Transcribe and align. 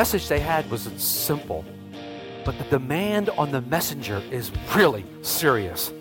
Message 0.00 0.28
they 0.28 0.40
had 0.40 0.70
was 0.70 0.88
simple, 0.96 1.62
but 2.46 2.56
the 2.56 2.64
demand 2.78 3.28
on 3.36 3.52
the 3.52 3.60
messenger 3.60 4.22
is 4.30 4.50
really 4.74 5.04
serious. 5.20 5.92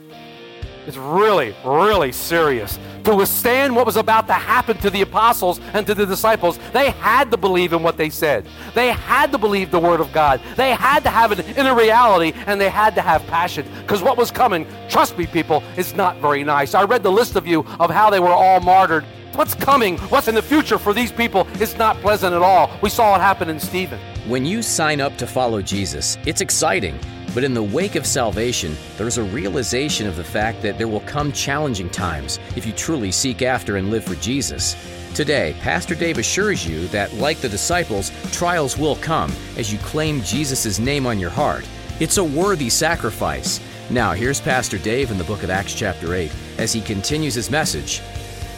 It's 0.88 0.96
really, 0.96 1.54
really 1.66 2.14
serious. 2.14 2.80
To 3.04 3.14
withstand 3.14 3.76
what 3.76 3.86
was 3.86 3.98
about 3.98 4.26
to 4.28 4.34
happen 4.34 4.78
to 4.78 4.90
the 4.90 5.02
apostles 5.02 5.60
and 5.74 5.86
to 5.86 5.94
the 5.94 6.06
disciples, 6.06 6.60
they 6.72 6.92
had 6.92 7.30
to 7.32 7.38
believe 7.38 7.74
in 7.74 7.84
what 7.84 7.98
they 7.98 8.10
said. 8.10 8.48
They 8.74 8.94
had 8.94 9.34
to 9.34 9.38
believe 9.38 9.70
the 9.70 9.82
word 9.82 10.00
of 10.00 10.14
God. 10.14 10.40
They 10.56 10.72
had 10.72 11.04
to 11.04 11.10
have 11.10 11.34
an 11.34 11.42
inner 11.58 11.76
reality 11.76 12.32
and 12.48 12.60
they 12.62 12.70
had 12.70 12.96
to 12.96 13.02
have 13.02 13.28
passion. 13.28 13.68
Because 13.82 14.02
what 14.02 14.16
was 14.16 14.32
coming, 14.32 14.66
trust 14.88 15.18
me, 15.18 15.28
people, 15.28 15.62
is 15.76 15.94
not 15.94 16.22
very 16.22 16.46
nice. 16.46 16.74
I 16.74 16.84
read 16.86 17.04
the 17.04 17.12
list 17.12 17.36
of 17.36 17.46
you 17.46 17.66
of 17.82 17.90
how 17.90 18.10
they 18.10 18.22
were 18.22 18.30
all 18.30 18.62
martyred. 18.62 19.04
What's 19.36 19.54
coming, 19.54 19.98
what's 20.10 20.28
in 20.28 20.36
the 20.36 20.42
future 20.42 20.78
for 20.78 20.94
these 20.94 21.12
people 21.12 21.48
is 21.62 21.78
not 21.78 21.98
pleasant 21.98 22.34
at 22.34 22.42
all. 22.42 22.70
We 22.82 22.90
saw 22.90 23.16
it 23.16 23.22
happen 23.22 23.50
in 23.50 23.60
Stephen. 23.60 24.00
When 24.28 24.46
you 24.46 24.62
sign 24.62 25.00
up 25.00 25.18
to 25.18 25.28
follow 25.28 25.62
Jesus, 25.62 26.18
it's 26.26 26.42
exciting. 26.42 27.00
But 27.36 27.44
in 27.44 27.54
the 27.54 27.64
wake 27.64 27.96
of 27.96 28.08
salvation, 28.08 28.76
there's 28.98 29.20
a 29.20 29.24
realization 29.24 30.08
of 30.08 30.16
the 30.16 30.24
fact 30.24 30.62
that 30.64 30.78
there 30.78 30.88
will 30.88 31.02
come 31.02 31.32
challenging 31.32 31.90
times 31.90 32.40
if 32.56 32.66
you 32.66 32.74
truly 32.74 33.12
seek 33.12 33.44
after 33.44 33.78
and 33.78 33.92
live 33.92 34.04
for 34.04 34.16
Jesus. 34.16 34.76
Today, 35.14 35.56
Pastor 35.62 35.96
Dave 35.96 36.18
assures 36.18 36.68
you 36.68 36.88
that, 36.88 37.14
like 37.14 37.38
the 37.38 37.50
disciples, 37.50 38.12
trials 38.32 38.78
will 38.78 38.96
come 38.96 39.32
as 39.58 39.72
you 39.72 39.78
claim 39.80 40.22
Jesus' 40.24 40.80
name 40.80 41.06
on 41.06 41.20
your 41.20 41.30
heart. 41.30 41.68
It's 42.00 42.18
a 42.18 42.24
worthy 42.24 42.70
sacrifice. 42.70 43.60
Now, 43.92 44.14
here's 44.14 44.42
Pastor 44.42 44.80
Dave 44.80 45.12
in 45.12 45.18
the 45.18 45.24
book 45.24 45.44
of 45.44 45.50
Acts, 45.50 45.74
chapter 45.76 46.16
8, 46.16 46.32
as 46.58 46.74
he 46.74 46.82
continues 46.82 47.36
his 47.36 47.52
message. 47.52 48.02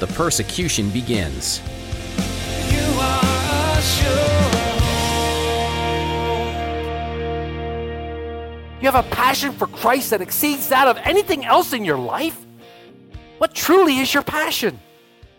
The 0.01 0.07
persecution 0.07 0.89
begins. 0.89 1.59
You 8.81 8.89
have 8.89 8.95
a 8.95 9.03
passion 9.11 9.51
for 9.51 9.67
Christ 9.67 10.09
that 10.09 10.21
exceeds 10.21 10.69
that 10.69 10.87
of 10.87 10.97
anything 11.03 11.45
else 11.45 11.71
in 11.73 11.85
your 11.85 11.99
life? 11.99 12.47
What 13.37 13.53
truly 13.53 13.99
is 13.99 14.11
your 14.11 14.23
passion? 14.23 14.79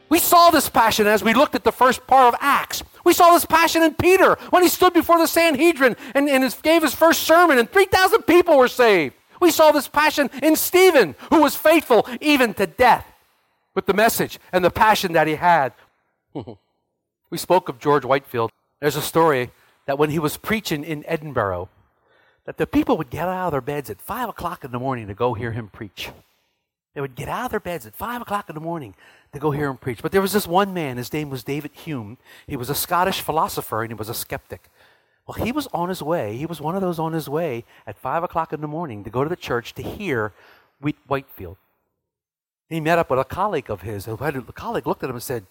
We 0.08 0.20
saw 0.20 0.50
this 0.50 0.68
passion 0.68 1.08
as 1.08 1.24
we 1.24 1.34
looked 1.34 1.56
at 1.56 1.64
the 1.64 1.72
first 1.72 2.06
part 2.06 2.32
of 2.32 2.38
Acts. 2.40 2.84
We 3.04 3.14
saw 3.14 3.32
this 3.32 3.44
passion 3.44 3.82
in 3.82 3.94
Peter 3.94 4.36
when 4.50 4.62
he 4.62 4.68
stood 4.68 4.92
before 4.92 5.18
the 5.18 5.26
Sanhedrin 5.26 5.96
and, 6.14 6.28
and 6.28 6.44
his- 6.44 6.54
gave 6.54 6.82
his 6.82 6.94
first 6.94 7.24
sermon, 7.24 7.58
and 7.58 7.68
3,000 7.68 8.22
people 8.28 8.56
were 8.56 8.68
saved. 8.68 9.16
We 9.40 9.50
saw 9.50 9.72
this 9.72 9.88
passion 9.88 10.30
in 10.40 10.54
Stephen, 10.54 11.16
who 11.30 11.40
was 11.40 11.56
faithful 11.56 12.06
even 12.20 12.54
to 12.54 12.68
death 12.68 13.11
with 13.74 13.86
the 13.86 13.94
message 13.94 14.38
and 14.52 14.64
the 14.64 14.70
passion 14.70 15.12
that 15.12 15.26
he 15.26 15.34
had. 15.34 15.72
we 17.30 17.38
spoke 17.38 17.68
of 17.68 17.78
George 17.78 18.04
Whitefield. 18.04 18.50
There's 18.80 18.96
a 18.96 19.02
story 19.02 19.50
that 19.86 19.98
when 19.98 20.10
he 20.10 20.18
was 20.18 20.36
preaching 20.36 20.84
in 20.84 21.04
Edinburgh, 21.06 21.68
that 22.44 22.56
the 22.56 22.66
people 22.66 22.96
would 22.98 23.10
get 23.10 23.28
out 23.28 23.46
of 23.46 23.52
their 23.52 23.60
beds 23.60 23.90
at 23.90 24.00
five 24.00 24.28
o'clock 24.28 24.64
in 24.64 24.72
the 24.72 24.78
morning 24.78 25.06
to 25.06 25.14
go 25.14 25.34
hear 25.34 25.52
him 25.52 25.68
preach. 25.68 26.10
They 26.94 27.00
would 27.00 27.14
get 27.14 27.28
out 27.28 27.46
of 27.46 27.50
their 27.52 27.60
beds 27.60 27.86
at 27.86 27.94
five 27.94 28.20
o'clock 28.20 28.48
in 28.48 28.54
the 28.54 28.60
morning 28.60 28.94
to 29.32 29.38
go 29.38 29.50
hear 29.50 29.70
him 29.70 29.78
preach. 29.78 30.02
But 30.02 30.12
there 30.12 30.20
was 30.20 30.32
this 30.32 30.46
one 30.46 30.74
man, 30.74 30.98
his 30.98 31.12
name 31.12 31.30
was 31.30 31.42
David 31.42 31.70
Hume. 31.72 32.18
He 32.46 32.56
was 32.56 32.68
a 32.68 32.74
Scottish 32.74 33.20
philosopher 33.20 33.82
and 33.82 33.90
he 33.90 33.94
was 33.94 34.08
a 34.08 34.14
skeptic. 34.14 34.68
Well, 35.26 35.42
he 35.44 35.52
was 35.52 35.68
on 35.72 35.88
his 35.88 36.02
way, 36.02 36.36
he 36.36 36.46
was 36.46 36.60
one 36.60 36.74
of 36.74 36.82
those 36.82 36.98
on 36.98 37.12
his 37.12 37.28
way 37.28 37.64
at 37.86 37.96
five 37.96 38.24
o'clock 38.24 38.52
in 38.52 38.60
the 38.60 38.68
morning 38.68 39.04
to 39.04 39.10
go 39.10 39.22
to 39.22 39.30
the 39.30 39.36
church 39.36 39.72
to 39.74 39.82
hear 39.82 40.32
Wheat 40.80 40.96
Whitefield. 41.06 41.56
He 42.72 42.80
met 42.80 42.98
up 42.98 43.10
with 43.10 43.20
a 43.20 43.24
colleague 43.24 43.68
of 43.68 43.82
his, 43.82 44.06
and 44.06 44.18
the 44.18 44.52
colleague 44.54 44.86
looked 44.86 45.02
at 45.02 45.10
him 45.10 45.16
and 45.16 45.22
said, 45.22 45.44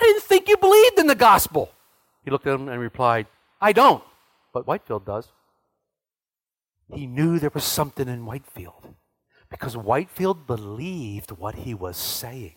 I 0.00 0.02
didn't 0.02 0.24
think 0.24 0.48
you 0.48 0.56
believed 0.56 0.98
in 0.98 1.06
the 1.06 1.14
gospel. 1.14 1.70
He 2.24 2.30
looked 2.32 2.48
at 2.48 2.54
him 2.56 2.68
and 2.68 2.80
replied, 2.80 3.28
I 3.60 3.72
don't, 3.72 4.02
but 4.52 4.66
Whitefield 4.66 5.04
does. 5.04 5.28
He 6.92 7.06
knew 7.06 7.38
there 7.38 7.52
was 7.54 7.62
something 7.62 8.08
in 8.08 8.26
Whitefield 8.26 8.96
because 9.48 9.76
Whitefield 9.76 10.44
believed 10.44 11.30
what 11.30 11.54
he 11.54 11.72
was 11.72 11.96
saying. 11.96 12.56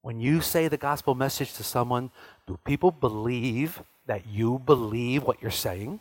When 0.00 0.18
you 0.18 0.40
say 0.40 0.66
the 0.66 0.76
gospel 0.76 1.14
message 1.14 1.52
to 1.54 1.62
someone, 1.62 2.10
do 2.48 2.58
people 2.64 2.90
believe 2.90 3.80
that 4.06 4.26
you 4.26 4.58
believe 4.58 5.22
what 5.22 5.40
you're 5.40 5.52
saying? 5.52 6.00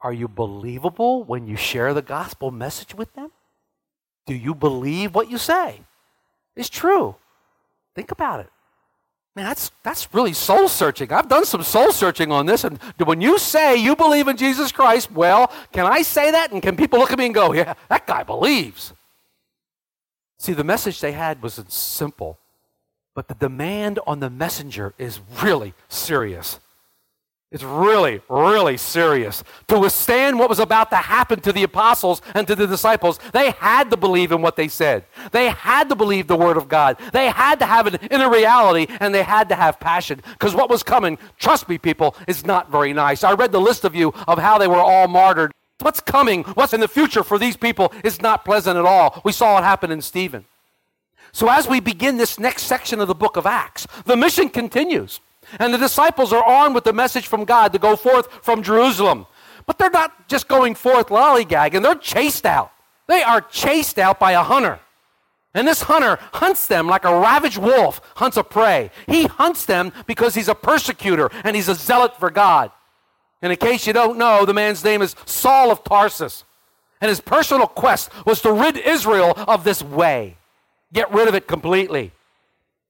Are 0.00 0.14
you 0.14 0.28
believable 0.28 1.24
when 1.24 1.46
you 1.46 1.56
share 1.56 1.92
the 1.92 2.00
gospel 2.00 2.50
message 2.50 2.94
with 2.94 3.12
them? 3.12 3.32
Do 4.28 4.34
you 4.34 4.54
believe 4.54 5.14
what 5.14 5.30
you 5.30 5.38
say? 5.38 5.80
It's 6.54 6.68
true. 6.68 7.16
Think 7.94 8.10
about 8.10 8.40
it. 8.40 8.50
Man, 9.34 9.46
that's, 9.46 9.72
that's 9.82 10.12
really 10.12 10.34
soul 10.34 10.68
searching. 10.68 11.10
I've 11.10 11.30
done 11.30 11.46
some 11.46 11.62
soul 11.62 11.92
searching 11.92 12.30
on 12.30 12.44
this. 12.44 12.62
And 12.64 12.78
when 12.98 13.22
you 13.22 13.38
say 13.38 13.76
you 13.76 13.96
believe 13.96 14.28
in 14.28 14.36
Jesus 14.36 14.70
Christ, 14.70 15.10
well, 15.10 15.50
can 15.72 15.86
I 15.86 16.02
say 16.02 16.30
that? 16.30 16.52
And 16.52 16.62
can 16.62 16.76
people 16.76 16.98
look 16.98 17.10
at 17.10 17.18
me 17.18 17.24
and 17.24 17.34
go, 17.34 17.54
yeah, 17.54 17.72
that 17.88 18.06
guy 18.06 18.22
believes? 18.22 18.92
See, 20.38 20.52
the 20.52 20.62
message 20.62 21.00
they 21.00 21.12
had 21.12 21.42
was 21.42 21.64
simple, 21.68 22.38
but 23.14 23.28
the 23.28 23.34
demand 23.34 23.98
on 24.06 24.20
the 24.20 24.28
messenger 24.28 24.92
is 24.98 25.20
really 25.42 25.72
serious. 25.88 26.60
It's 27.50 27.64
really, 27.64 28.20
really 28.28 28.76
serious. 28.76 29.42
To 29.68 29.78
withstand 29.78 30.38
what 30.38 30.50
was 30.50 30.58
about 30.58 30.90
to 30.90 30.96
happen 30.96 31.40
to 31.40 31.52
the 31.52 31.62
apostles 31.62 32.20
and 32.34 32.46
to 32.46 32.54
the 32.54 32.66
disciples, 32.66 33.18
they 33.32 33.52
had 33.52 33.90
to 33.90 33.96
believe 33.96 34.32
in 34.32 34.42
what 34.42 34.56
they 34.56 34.68
said. 34.68 35.06
They 35.32 35.48
had 35.48 35.88
to 35.88 35.96
believe 35.96 36.26
the 36.26 36.36
word 36.36 36.58
of 36.58 36.68
God. 36.68 36.98
They 37.14 37.30
had 37.30 37.58
to 37.60 37.66
have 37.66 37.86
an 37.86 37.94
inner 38.10 38.30
reality 38.30 38.86
and 39.00 39.14
they 39.14 39.22
had 39.22 39.48
to 39.48 39.54
have 39.54 39.80
passion. 39.80 40.20
Because 40.32 40.54
what 40.54 40.68
was 40.68 40.82
coming, 40.82 41.16
trust 41.38 41.70
me, 41.70 41.78
people, 41.78 42.14
is 42.26 42.44
not 42.44 42.70
very 42.70 42.92
nice. 42.92 43.24
I 43.24 43.32
read 43.32 43.52
the 43.52 43.60
list 43.60 43.84
of 43.84 43.94
you 43.94 44.12
of 44.26 44.38
how 44.38 44.58
they 44.58 44.68
were 44.68 44.76
all 44.76 45.08
martyred. 45.08 45.52
What's 45.80 46.00
coming, 46.00 46.42
what's 46.44 46.74
in 46.74 46.80
the 46.80 46.88
future 46.88 47.22
for 47.22 47.38
these 47.38 47.56
people 47.56 47.94
is 48.04 48.20
not 48.20 48.44
pleasant 48.44 48.76
at 48.76 48.84
all. 48.84 49.22
We 49.24 49.32
saw 49.32 49.56
it 49.56 49.62
happen 49.62 49.90
in 49.90 50.02
Stephen. 50.02 50.44
So 51.32 51.48
as 51.48 51.66
we 51.66 51.80
begin 51.80 52.18
this 52.18 52.38
next 52.38 52.64
section 52.64 53.00
of 53.00 53.08
the 53.08 53.14
book 53.14 53.36
of 53.36 53.46
Acts, 53.46 53.86
the 54.04 54.16
mission 54.16 54.50
continues. 54.50 55.20
And 55.58 55.72
the 55.72 55.78
disciples 55.78 56.32
are 56.32 56.42
armed 56.42 56.74
with 56.74 56.84
the 56.84 56.92
message 56.92 57.26
from 57.26 57.44
God 57.44 57.72
to 57.72 57.78
go 57.78 57.96
forth 57.96 58.30
from 58.44 58.62
Jerusalem. 58.62 59.26
But 59.66 59.78
they're 59.78 59.90
not 59.90 60.28
just 60.28 60.48
going 60.48 60.74
forth 60.74 61.08
lollygagging, 61.08 61.82
they're 61.82 61.94
chased 61.94 62.46
out. 62.46 62.72
They 63.06 63.22
are 63.22 63.40
chased 63.40 63.98
out 63.98 64.18
by 64.18 64.32
a 64.32 64.42
hunter. 64.42 64.80
And 65.54 65.66
this 65.66 65.82
hunter 65.82 66.18
hunts 66.34 66.66
them 66.66 66.86
like 66.86 67.04
a 67.04 67.18
ravaged 67.18 67.58
wolf 67.58 68.00
hunts 68.16 68.36
a 68.36 68.44
prey. 68.44 68.90
He 69.06 69.26
hunts 69.26 69.64
them 69.64 69.92
because 70.06 70.34
he's 70.34 70.48
a 70.48 70.54
persecutor 70.54 71.30
and 71.42 71.56
he's 71.56 71.68
a 71.68 71.74
zealot 71.74 72.16
for 72.18 72.30
God. 72.30 72.70
And 73.40 73.52
in 73.52 73.58
case 73.58 73.86
you 73.86 73.92
don't 73.92 74.18
know, 74.18 74.44
the 74.44 74.54
man's 74.54 74.84
name 74.84 75.00
is 75.00 75.16
Saul 75.24 75.70
of 75.70 75.84
Tarsus. 75.84 76.44
And 77.00 77.08
his 77.08 77.20
personal 77.20 77.66
quest 77.66 78.10
was 78.26 78.42
to 78.42 78.52
rid 78.52 78.76
Israel 78.76 79.32
of 79.36 79.64
this 79.64 79.82
way, 79.82 80.36
get 80.92 81.12
rid 81.12 81.28
of 81.28 81.34
it 81.34 81.46
completely. 81.46 82.12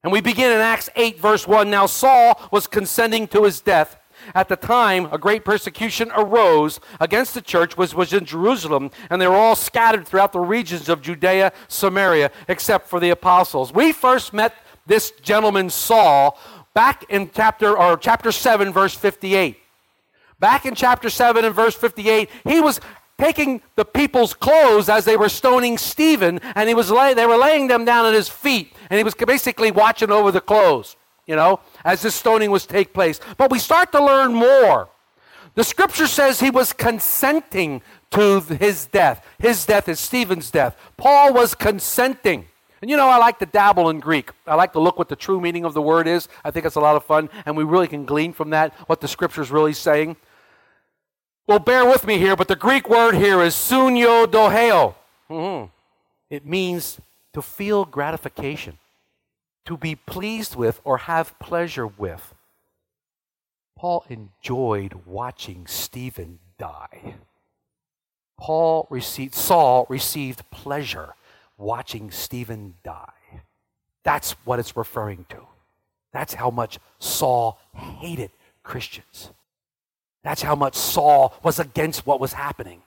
And 0.02 0.12
we 0.12 0.20
begin 0.20 0.52
in 0.52 0.60
Acts 0.60 0.88
8, 0.94 1.18
verse 1.18 1.46
1. 1.46 1.68
Now 1.70 1.86
Saul 1.86 2.40
was 2.52 2.66
consenting 2.66 3.26
to 3.28 3.44
his 3.44 3.60
death. 3.60 3.98
At 4.34 4.48
the 4.48 4.56
time, 4.56 5.06
a 5.12 5.18
great 5.18 5.44
persecution 5.44 6.10
arose 6.16 6.80
against 7.00 7.34
the 7.34 7.40
church, 7.40 7.76
which 7.76 7.94
was 7.94 8.12
in 8.12 8.24
Jerusalem, 8.24 8.90
and 9.10 9.20
they 9.20 9.26
were 9.26 9.34
all 9.34 9.54
scattered 9.54 10.06
throughout 10.06 10.32
the 10.32 10.40
regions 10.40 10.88
of 10.88 11.02
Judea, 11.02 11.52
Samaria, 11.68 12.30
except 12.48 12.88
for 12.88 13.00
the 13.00 13.10
apostles. 13.10 13.72
We 13.72 13.92
first 13.92 14.32
met 14.32 14.54
this 14.86 15.12
gentleman 15.22 15.70
Saul 15.70 16.38
back 16.74 17.04
in 17.08 17.30
chapter 17.32 17.76
or 17.76 17.96
chapter 17.96 18.32
7, 18.32 18.72
verse 18.72 18.94
58. 18.94 19.56
Back 20.40 20.66
in 20.66 20.74
chapter 20.74 21.10
7 21.10 21.44
and 21.44 21.54
verse 21.54 21.74
58, 21.74 22.28
he 22.44 22.60
was 22.60 22.80
taking 23.18 23.60
the 23.74 23.84
people's 23.84 24.32
clothes 24.32 24.88
as 24.88 25.04
they 25.04 25.16
were 25.16 25.28
stoning 25.28 25.76
Stephen, 25.76 26.38
and 26.54 26.68
he 26.68 26.74
was 26.74 26.90
lay, 26.90 27.14
they 27.14 27.26
were 27.26 27.36
laying 27.36 27.66
them 27.66 27.84
down 27.84 28.06
at 28.06 28.14
his 28.14 28.28
feet, 28.28 28.72
and 28.88 28.98
he 28.98 29.04
was 29.04 29.14
basically 29.14 29.70
watching 29.70 30.10
over 30.10 30.30
the 30.30 30.40
clothes, 30.40 30.96
you 31.26 31.36
know, 31.36 31.60
as 31.84 32.02
this 32.02 32.14
stoning 32.14 32.50
was 32.50 32.64
take 32.64 32.94
place. 32.94 33.20
But 33.36 33.50
we 33.50 33.58
start 33.58 33.92
to 33.92 34.04
learn 34.04 34.32
more. 34.32 34.88
The 35.54 35.64
scripture 35.64 36.06
says 36.06 36.38
he 36.38 36.50
was 36.50 36.72
consenting 36.72 37.82
to 38.12 38.40
his 38.40 38.86
death. 38.86 39.26
His 39.38 39.66
death 39.66 39.88
is 39.88 39.98
Stephen's 39.98 40.50
death. 40.50 40.76
Paul 40.96 41.34
was 41.34 41.54
consenting. 41.54 42.46
And 42.80 42.88
you 42.88 42.96
know, 42.96 43.08
I 43.08 43.18
like 43.18 43.40
to 43.40 43.46
dabble 43.46 43.90
in 43.90 43.98
Greek. 43.98 44.30
I 44.46 44.54
like 44.54 44.72
to 44.74 44.80
look 44.80 44.98
what 44.98 45.08
the 45.08 45.16
true 45.16 45.40
meaning 45.40 45.64
of 45.64 45.74
the 45.74 45.82
word 45.82 46.06
is. 46.06 46.28
I 46.44 46.52
think 46.52 46.64
it's 46.64 46.76
a 46.76 46.80
lot 46.80 46.94
of 46.94 47.04
fun, 47.04 47.28
and 47.44 47.56
we 47.56 47.64
really 47.64 47.88
can 47.88 48.04
glean 48.04 48.32
from 48.32 48.50
that 48.50 48.72
what 48.86 49.00
the 49.00 49.08
scripture 49.08 49.42
is 49.42 49.50
really 49.50 49.72
saying. 49.72 50.16
Well, 51.48 51.58
bear 51.58 51.86
with 51.86 52.06
me 52.06 52.18
here, 52.18 52.36
but 52.36 52.46
the 52.46 52.56
Greek 52.56 52.90
word 52.90 53.14
here 53.14 53.40
is 53.40 53.54
sunyo 53.54 54.26
doheo. 54.26 54.94
Mhm. 55.30 55.70
It 56.28 56.44
means 56.44 57.00
to 57.32 57.40
feel 57.40 57.86
gratification, 57.86 58.78
to 59.64 59.78
be 59.78 59.96
pleased 59.96 60.56
with 60.56 60.82
or 60.84 60.98
have 60.98 61.38
pleasure 61.38 61.86
with. 61.86 62.34
Paul 63.74 64.04
enjoyed 64.10 65.06
watching 65.06 65.66
Stephen 65.66 66.38
die. 66.58 67.14
Paul 68.36 68.86
received, 68.90 69.34
Saul 69.34 69.86
received 69.88 70.50
pleasure 70.50 71.14
watching 71.56 72.10
Stephen 72.10 72.76
die. 72.82 73.40
That's 74.02 74.32
what 74.44 74.58
it's 74.58 74.76
referring 74.76 75.24
to. 75.30 75.46
That's 76.12 76.34
how 76.34 76.50
much 76.50 76.78
Saul 76.98 77.58
hated 77.72 78.32
Christians. 78.62 79.30
That's 80.22 80.42
how 80.42 80.54
much 80.54 80.74
Saul 80.74 81.34
was 81.42 81.58
against 81.58 82.06
what 82.06 82.20
was 82.20 82.32
happening. 82.32 82.82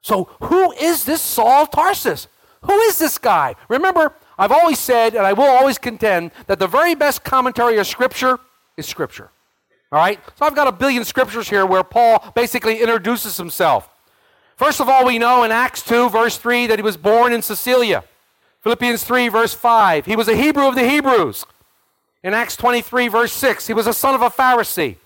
So, 0.00 0.30
who 0.40 0.72
is 0.72 1.04
this 1.04 1.22
Saul 1.22 1.66
Tarsus? 1.66 2.28
Who 2.62 2.78
is 2.80 2.98
this 2.98 3.18
guy? 3.18 3.54
Remember, 3.68 4.14
I've 4.38 4.52
always 4.52 4.78
said, 4.78 5.14
and 5.14 5.26
I 5.26 5.32
will 5.32 5.44
always 5.44 5.78
contend, 5.78 6.32
that 6.46 6.58
the 6.58 6.66
very 6.66 6.94
best 6.94 7.24
commentary 7.24 7.78
of 7.78 7.86
Scripture 7.86 8.38
is 8.76 8.86
Scripture. 8.86 9.30
All 9.92 9.98
right? 9.98 10.18
So, 10.36 10.46
I've 10.46 10.54
got 10.54 10.66
a 10.66 10.72
billion 10.72 11.04
scriptures 11.04 11.48
here 11.48 11.66
where 11.66 11.84
Paul 11.84 12.32
basically 12.34 12.80
introduces 12.80 13.36
himself. 13.36 13.88
First 14.56 14.80
of 14.80 14.88
all, 14.88 15.04
we 15.04 15.18
know 15.18 15.44
in 15.44 15.52
Acts 15.52 15.82
2, 15.82 16.10
verse 16.10 16.36
3, 16.36 16.66
that 16.68 16.78
he 16.78 16.82
was 16.82 16.96
born 16.96 17.32
in 17.32 17.42
Cilicia. 17.42 18.04
Philippians 18.60 19.02
3, 19.02 19.28
verse 19.28 19.54
5, 19.54 20.06
he 20.06 20.14
was 20.14 20.28
a 20.28 20.36
Hebrew 20.36 20.68
of 20.68 20.76
the 20.76 20.88
Hebrews. 20.88 21.46
In 22.22 22.32
Acts 22.32 22.56
23, 22.56 23.08
verse 23.08 23.32
6, 23.32 23.66
he 23.66 23.74
was 23.74 23.88
a 23.88 23.92
son 23.92 24.14
of 24.14 24.22
a 24.22 24.30
Pharisee. 24.30 24.96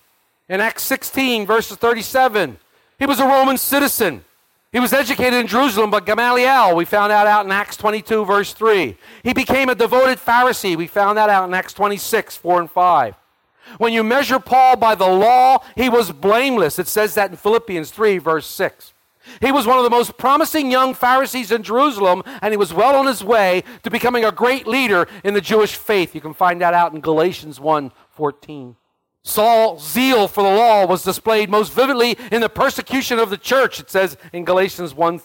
In 0.49 0.61
Acts 0.61 0.83
16, 0.83 1.45
verses 1.45 1.77
37, 1.77 2.57
he 2.99 3.05
was 3.05 3.19
a 3.19 3.25
Roman 3.25 3.57
citizen. 3.57 4.23
He 4.71 4.79
was 4.79 4.93
educated 4.93 5.33
in 5.33 5.47
Jerusalem 5.47 5.91
by 5.91 5.99
Gamaliel. 5.99 6.75
We 6.75 6.85
found 6.85 7.11
that 7.11 7.27
out 7.27 7.45
in 7.45 7.51
Acts 7.51 7.77
22, 7.77 8.25
verse 8.25 8.53
3. 8.53 8.97
He 9.23 9.33
became 9.33 9.69
a 9.69 9.75
devoted 9.75 10.19
Pharisee. 10.19 10.77
We 10.77 10.87
found 10.87 11.17
that 11.17 11.29
out 11.29 11.47
in 11.47 11.53
Acts 11.53 11.73
26, 11.73 12.37
4 12.37 12.61
and 12.61 12.71
5. 12.71 13.15
When 13.77 13.91
you 13.91 14.03
measure 14.03 14.39
Paul 14.39 14.77
by 14.77 14.95
the 14.95 15.07
law, 15.07 15.59
he 15.75 15.89
was 15.89 16.11
blameless. 16.11 16.79
It 16.79 16.87
says 16.87 17.15
that 17.15 17.31
in 17.31 17.37
Philippians 17.37 17.91
3, 17.91 18.17
verse 18.17 18.47
6. 18.47 18.93
He 19.41 19.51
was 19.51 19.67
one 19.67 19.77
of 19.77 19.83
the 19.83 19.89
most 19.89 20.17
promising 20.17 20.71
young 20.71 20.93
Pharisees 20.93 21.51
in 21.51 21.63
Jerusalem, 21.63 22.23
and 22.41 22.53
he 22.53 22.57
was 22.57 22.73
well 22.73 22.95
on 22.95 23.07
his 23.07 23.23
way 23.23 23.63
to 23.83 23.91
becoming 23.91 24.23
a 24.23 24.31
great 24.31 24.65
leader 24.65 25.07
in 25.25 25.33
the 25.33 25.41
Jewish 25.41 25.75
faith. 25.75 26.15
You 26.15 26.21
can 26.21 26.33
find 26.33 26.61
that 26.61 26.73
out 26.73 26.93
in 26.93 27.01
Galatians 27.01 27.59
1 27.59 27.91
14. 28.11 28.75
Saul's 29.23 29.87
zeal 29.89 30.27
for 30.27 30.43
the 30.43 30.49
law 30.49 30.85
was 30.85 31.03
displayed 31.03 31.49
most 31.49 31.73
vividly 31.73 32.17
in 32.31 32.41
the 32.41 32.49
persecution 32.49 33.19
of 33.19 33.29
the 33.29 33.37
church, 33.37 33.79
it 33.79 33.89
says 33.89 34.17
in 34.31 34.45
Galatians 34.45 34.93
1 34.93 35.21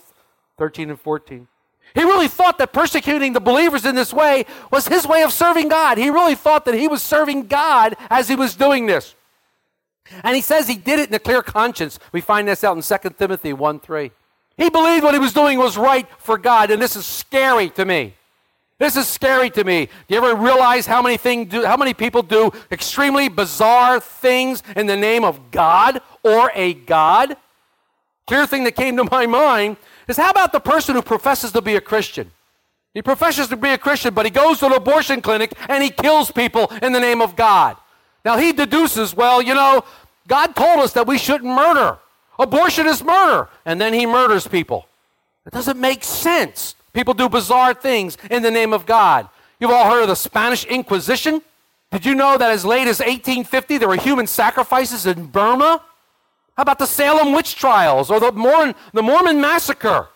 13 0.58 0.90
and 0.90 1.00
14. 1.00 1.48
He 1.94 2.02
really 2.02 2.28
thought 2.28 2.58
that 2.58 2.72
persecuting 2.72 3.32
the 3.32 3.40
believers 3.40 3.84
in 3.84 3.94
this 3.94 4.12
way 4.12 4.46
was 4.70 4.88
his 4.88 5.06
way 5.06 5.22
of 5.22 5.32
serving 5.32 5.68
God. 5.68 5.98
He 5.98 6.10
really 6.10 6.34
thought 6.34 6.64
that 6.64 6.74
he 6.74 6.88
was 6.88 7.02
serving 7.02 7.46
God 7.46 7.96
as 8.08 8.28
he 8.28 8.36
was 8.36 8.54
doing 8.54 8.86
this. 8.86 9.14
And 10.22 10.34
he 10.34 10.42
says 10.42 10.66
he 10.66 10.76
did 10.76 10.98
it 10.98 11.08
in 11.08 11.14
a 11.14 11.18
clear 11.18 11.42
conscience. 11.42 11.98
We 12.12 12.20
find 12.20 12.48
this 12.48 12.64
out 12.64 12.76
in 12.76 12.82
2 12.82 13.10
Timothy 13.18 13.52
1 13.52 13.80
3. 13.80 14.10
He 14.56 14.70
believed 14.70 15.04
what 15.04 15.14
he 15.14 15.20
was 15.20 15.32
doing 15.32 15.58
was 15.58 15.76
right 15.76 16.06
for 16.18 16.38
God, 16.38 16.70
and 16.70 16.80
this 16.80 16.96
is 16.96 17.06
scary 17.06 17.70
to 17.70 17.84
me. 17.84 18.14
This 18.82 18.96
is 18.96 19.06
scary 19.06 19.48
to 19.50 19.62
me. 19.62 19.86
Do 19.86 19.92
you 20.16 20.16
ever 20.16 20.34
realize 20.34 20.86
how 20.86 21.02
many 21.02 21.16
thing 21.16 21.44
do, 21.44 21.64
how 21.64 21.76
many 21.76 21.94
people 21.94 22.20
do 22.20 22.50
extremely 22.72 23.28
bizarre 23.28 24.00
things 24.00 24.64
in 24.74 24.88
the 24.88 24.96
name 24.96 25.22
of 25.22 25.52
God 25.52 26.00
or 26.24 26.50
a 26.52 26.74
God? 26.74 27.36
Clear 28.26 28.44
thing 28.44 28.64
that 28.64 28.72
came 28.72 28.96
to 28.96 29.04
my 29.04 29.24
mind 29.26 29.76
is 30.08 30.16
how 30.16 30.30
about 30.30 30.50
the 30.50 30.58
person 30.58 30.96
who 30.96 31.02
professes 31.02 31.52
to 31.52 31.62
be 31.62 31.76
a 31.76 31.80
Christian? 31.80 32.32
He 32.92 33.02
professes 33.02 33.46
to 33.50 33.56
be 33.56 33.68
a 33.70 33.78
Christian, 33.78 34.14
but 34.14 34.26
he 34.26 34.32
goes 34.32 34.58
to 34.58 34.66
an 34.66 34.72
abortion 34.72 35.22
clinic 35.22 35.52
and 35.68 35.80
he 35.84 35.90
kills 35.90 36.32
people 36.32 36.66
in 36.82 36.92
the 36.92 36.98
name 36.98 37.22
of 37.22 37.36
God. 37.36 37.76
Now 38.24 38.36
he 38.36 38.52
deduces, 38.52 39.14
well, 39.14 39.40
you 39.40 39.54
know, 39.54 39.84
God 40.26 40.56
told 40.56 40.80
us 40.80 40.92
that 40.94 41.06
we 41.06 41.18
shouldn't 41.18 41.54
murder. 41.54 41.98
Abortion 42.36 42.88
is 42.88 43.04
murder. 43.04 43.48
And 43.64 43.80
then 43.80 43.94
he 43.94 44.06
murders 44.06 44.48
people. 44.48 44.88
It 45.46 45.52
doesn't 45.52 45.78
make 45.78 46.02
sense. 46.02 46.74
People 46.92 47.14
do 47.14 47.28
bizarre 47.28 47.74
things 47.74 48.18
in 48.30 48.42
the 48.42 48.50
name 48.50 48.72
of 48.72 48.86
God. 48.86 49.28
You've 49.58 49.70
all 49.70 49.90
heard 49.90 50.02
of 50.02 50.08
the 50.08 50.16
Spanish 50.16 50.64
Inquisition? 50.64 51.42
Did 51.90 52.04
you 52.04 52.14
know 52.14 52.36
that 52.36 52.50
as 52.50 52.64
late 52.64 52.88
as 52.88 53.00
1850 53.00 53.78
there 53.78 53.88
were 53.88 53.96
human 53.96 54.26
sacrifices 54.26 55.06
in 55.06 55.26
Burma? 55.26 55.82
How 56.56 56.62
about 56.62 56.78
the 56.78 56.86
Salem 56.86 57.32
witch 57.32 57.56
trials 57.56 58.10
or 58.10 58.20
the 58.20 58.32
Mormon, 58.32 58.74
the 58.92 59.02
Mormon 59.02 59.40
massacre? 59.40 60.08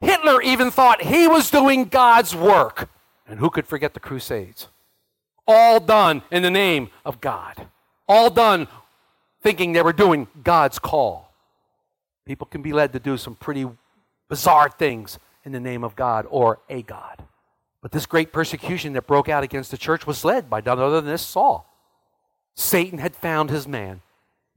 Hitler 0.00 0.40
even 0.42 0.70
thought 0.70 1.02
he 1.02 1.26
was 1.26 1.50
doing 1.50 1.86
God's 1.86 2.34
work. 2.34 2.88
And 3.26 3.38
who 3.38 3.50
could 3.50 3.66
forget 3.66 3.94
the 3.94 4.00
Crusades? 4.00 4.68
All 5.46 5.80
done 5.80 6.22
in 6.30 6.42
the 6.42 6.50
name 6.50 6.90
of 7.04 7.20
God. 7.20 7.66
All 8.06 8.30
done 8.30 8.68
thinking 9.42 9.72
they 9.72 9.82
were 9.82 9.92
doing 9.92 10.28
God's 10.42 10.78
call. 10.78 11.32
People 12.26 12.46
can 12.46 12.62
be 12.62 12.72
led 12.72 12.92
to 12.92 12.98
do 12.98 13.16
some 13.16 13.34
pretty 13.34 13.66
bizarre 14.28 14.70
things 14.70 15.18
in 15.44 15.52
the 15.52 15.60
name 15.60 15.84
of 15.84 15.96
God 15.96 16.26
or 16.28 16.60
a 16.68 16.82
God. 16.82 17.24
But 17.80 17.92
this 17.92 18.06
great 18.06 18.32
persecution 18.32 18.92
that 18.94 19.06
broke 19.06 19.28
out 19.28 19.44
against 19.44 19.70
the 19.70 19.78
church 19.78 20.06
was 20.06 20.24
led 20.24 20.50
by 20.50 20.60
none 20.60 20.78
other 20.78 21.00
than 21.00 21.10
this 21.10 21.22
Saul. 21.22 21.64
Satan 22.54 22.98
had 22.98 23.14
found 23.14 23.50
his 23.50 23.68
man. 23.68 24.02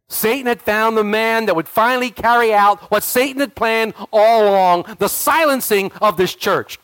Satan 0.08 0.48
had 0.48 0.62
found 0.62 0.98
the 0.98 1.04
man 1.04 1.46
that 1.46 1.56
would 1.56 1.68
finally 1.68 2.10
carry 2.10 2.54
out 2.54 2.82
what 2.92 3.04
Satan 3.04 3.40
had 3.40 3.56
planned 3.56 3.94
all 4.12 4.50
along 4.50 4.86
the 5.00 5.08
silencing 5.08 5.92
of 6.02 6.18
this 6.18 6.36
church. 6.36 6.80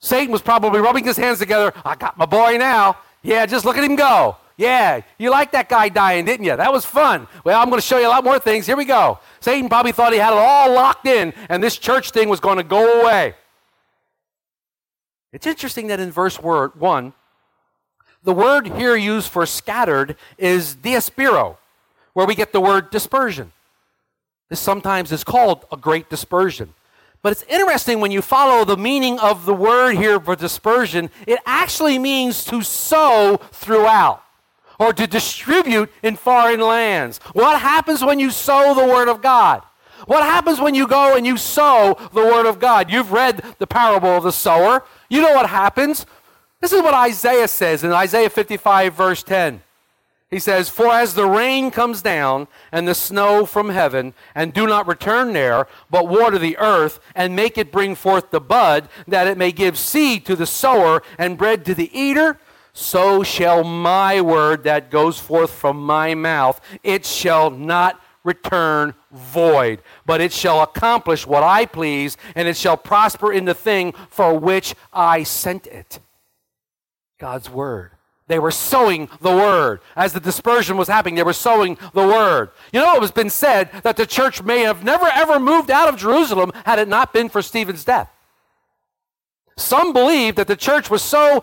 Satan 0.00 0.32
was 0.32 0.42
probably 0.42 0.80
rubbing 0.80 1.04
his 1.04 1.16
hands 1.16 1.38
together. 1.38 1.72
I 1.84 1.94
got 1.94 2.18
my 2.18 2.26
boy 2.26 2.56
now. 2.58 2.98
Yeah, 3.22 3.46
just 3.46 3.64
look 3.64 3.76
at 3.76 3.84
him 3.84 3.96
go. 3.96 4.36
Yeah, 4.56 5.02
you 5.18 5.30
liked 5.30 5.52
that 5.52 5.68
guy 5.68 5.90
dying, 5.90 6.24
didn't 6.24 6.46
you? 6.46 6.56
That 6.56 6.72
was 6.72 6.84
fun. 6.84 7.28
Well, 7.44 7.60
I'm 7.60 7.68
going 7.68 7.80
to 7.80 7.86
show 7.86 7.98
you 7.98 8.06
a 8.06 8.08
lot 8.08 8.24
more 8.24 8.38
things. 8.38 8.66
Here 8.66 8.76
we 8.76 8.86
go. 8.86 9.18
Satan 9.46 9.68
probably 9.68 9.92
thought 9.92 10.12
he 10.12 10.18
had 10.18 10.32
it 10.32 10.40
all 10.40 10.72
locked 10.72 11.06
in, 11.06 11.32
and 11.48 11.62
this 11.62 11.78
church 11.78 12.10
thing 12.10 12.28
was 12.28 12.40
going 12.40 12.56
to 12.56 12.64
go 12.64 13.00
away. 13.00 13.36
It's 15.32 15.46
interesting 15.46 15.86
that 15.86 16.00
in 16.00 16.10
verse 16.10 16.42
word 16.42 16.74
1, 16.74 17.12
the 18.24 18.32
word 18.32 18.66
here 18.66 18.96
used 18.96 19.30
for 19.30 19.46
scattered 19.46 20.16
is 20.36 20.74
diaspiro, 20.74 21.58
where 22.12 22.26
we 22.26 22.34
get 22.34 22.52
the 22.52 22.60
word 22.60 22.90
dispersion. 22.90 23.52
This 24.48 24.58
sometimes 24.58 25.12
is 25.12 25.22
called 25.22 25.64
a 25.70 25.76
great 25.76 26.10
dispersion. 26.10 26.74
But 27.22 27.30
it's 27.30 27.44
interesting 27.44 28.00
when 28.00 28.10
you 28.10 28.22
follow 28.22 28.64
the 28.64 28.76
meaning 28.76 29.20
of 29.20 29.46
the 29.46 29.54
word 29.54 29.92
here 29.94 30.18
for 30.18 30.34
dispersion, 30.34 31.08
it 31.24 31.38
actually 31.46 32.00
means 32.00 32.42
to 32.46 32.62
sow 32.62 33.36
throughout 33.52 34.24
or 34.78 34.92
to 34.92 35.06
distribute 35.06 35.92
in 36.02 36.16
foreign 36.16 36.60
lands. 36.60 37.18
What 37.32 37.60
happens 37.60 38.04
when 38.04 38.18
you 38.18 38.30
sow 38.30 38.74
the 38.74 38.86
word 38.86 39.08
of 39.08 39.22
God? 39.22 39.62
What 40.06 40.22
happens 40.22 40.60
when 40.60 40.74
you 40.74 40.86
go 40.86 41.16
and 41.16 41.26
you 41.26 41.36
sow 41.36 41.96
the 42.12 42.22
word 42.22 42.46
of 42.46 42.58
God? 42.58 42.90
You've 42.90 43.12
read 43.12 43.42
the 43.58 43.66
parable 43.66 44.10
of 44.10 44.24
the 44.24 44.32
sower. 44.32 44.84
You 45.08 45.22
know 45.22 45.32
what 45.32 45.48
happens. 45.48 46.06
This 46.60 46.72
is 46.72 46.82
what 46.82 46.94
Isaiah 46.94 47.48
says 47.48 47.82
in 47.82 47.92
Isaiah 47.92 48.30
55, 48.30 48.94
verse 48.94 49.22
10. 49.22 49.62
He 50.30 50.40
says, 50.40 50.68
For 50.68 50.88
as 50.88 51.14
the 51.14 51.26
rain 51.26 51.70
comes 51.70 52.02
down 52.02 52.48
and 52.72 52.86
the 52.86 52.94
snow 52.94 53.46
from 53.46 53.68
heaven, 53.68 54.12
and 54.34 54.52
do 54.52 54.66
not 54.66 54.88
return 54.88 55.32
there, 55.32 55.68
but 55.88 56.08
water 56.08 56.38
the 56.38 56.58
earth, 56.58 56.98
and 57.14 57.36
make 57.36 57.56
it 57.56 57.70
bring 57.70 57.94
forth 57.94 58.30
the 58.30 58.40
bud, 58.40 58.88
that 59.06 59.28
it 59.28 59.38
may 59.38 59.52
give 59.52 59.78
seed 59.78 60.26
to 60.26 60.34
the 60.34 60.46
sower 60.46 61.02
and 61.16 61.38
bread 61.38 61.64
to 61.66 61.74
the 61.74 61.96
eater, 61.96 62.40
so 62.76 63.22
shall 63.22 63.64
my 63.64 64.20
word 64.20 64.64
that 64.64 64.90
goes 64.90 65.18
forth 65.18 65.50
from 65.50 65.82
my 65.84 66.14
mouth, 66.14 66.60
it 66.82 67.06
shall 67.06 67.50
not 67.50 68.00
return 68.22 68.92
void, 69.10 69.80
but 70.04 70.20
it 70.20 70.30
shall 70.30 70.60
accomplish 70.60 71.26
what 71.26 71.42
I 71.42 71.64
please, 71.64 72.18
and 72.34 72.46
it 72.46 72.56
shall 72.56 72.76
prosper 72.76 73.32
in 73.32 73.46
the 73.46 73.54
thing 73.54 73.92
for 74.10 74.38
which 74.38 74.74
I 74.92 75.22
sent 75.22 75.66
it. 75.66 76.00
God's 77.18 77.48
word. 77.48 77.92
They 78.26 78.38
were 78.38 78.50
sowing 78.50 79.08
the 79.22 79.30
word. 79.30 79.80
As 79.94 80.12
the 80.12 80.20
dispersion 80.20 80.76
was 80.76 80.88
happening, 80.88 81.14
they 81.14 81.22
were 81.22 81.32
sowing 81.32 81.78
the 81.94 82.06
word. 82.06 82.50
You 82.72 82.80
know, 82.80 82.96
it 82.96 83.00
has 83.00 83.10
been 83.12 83.30
said 83.30 83.70
that 83.84 83.96
the 83.96 84.04
church 84.04 84.42
may 84.42 84.60
have 84.60 84.84
never 84.84 85.06
ever 85.06 85.40
moved 85.40 85.70
out 85.70 85.88
of 85.88 85.96
Jerusalem 85.96 86.52
had 86.66 86.78
it 86.78 86.88
not 86.88 87.14
been 87.14 87.30
for 87.30 87.40
Stephen's 87.40 87.84
death. 87.84 88.10
Some 89.56 89.94
believe 89.94 90.34
that 90.34 90.48
the 90.48 90.56
church 90.56 90.90
was 90.90 91.02
so 91.02 91.42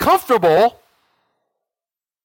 comfortable 0.00 0.80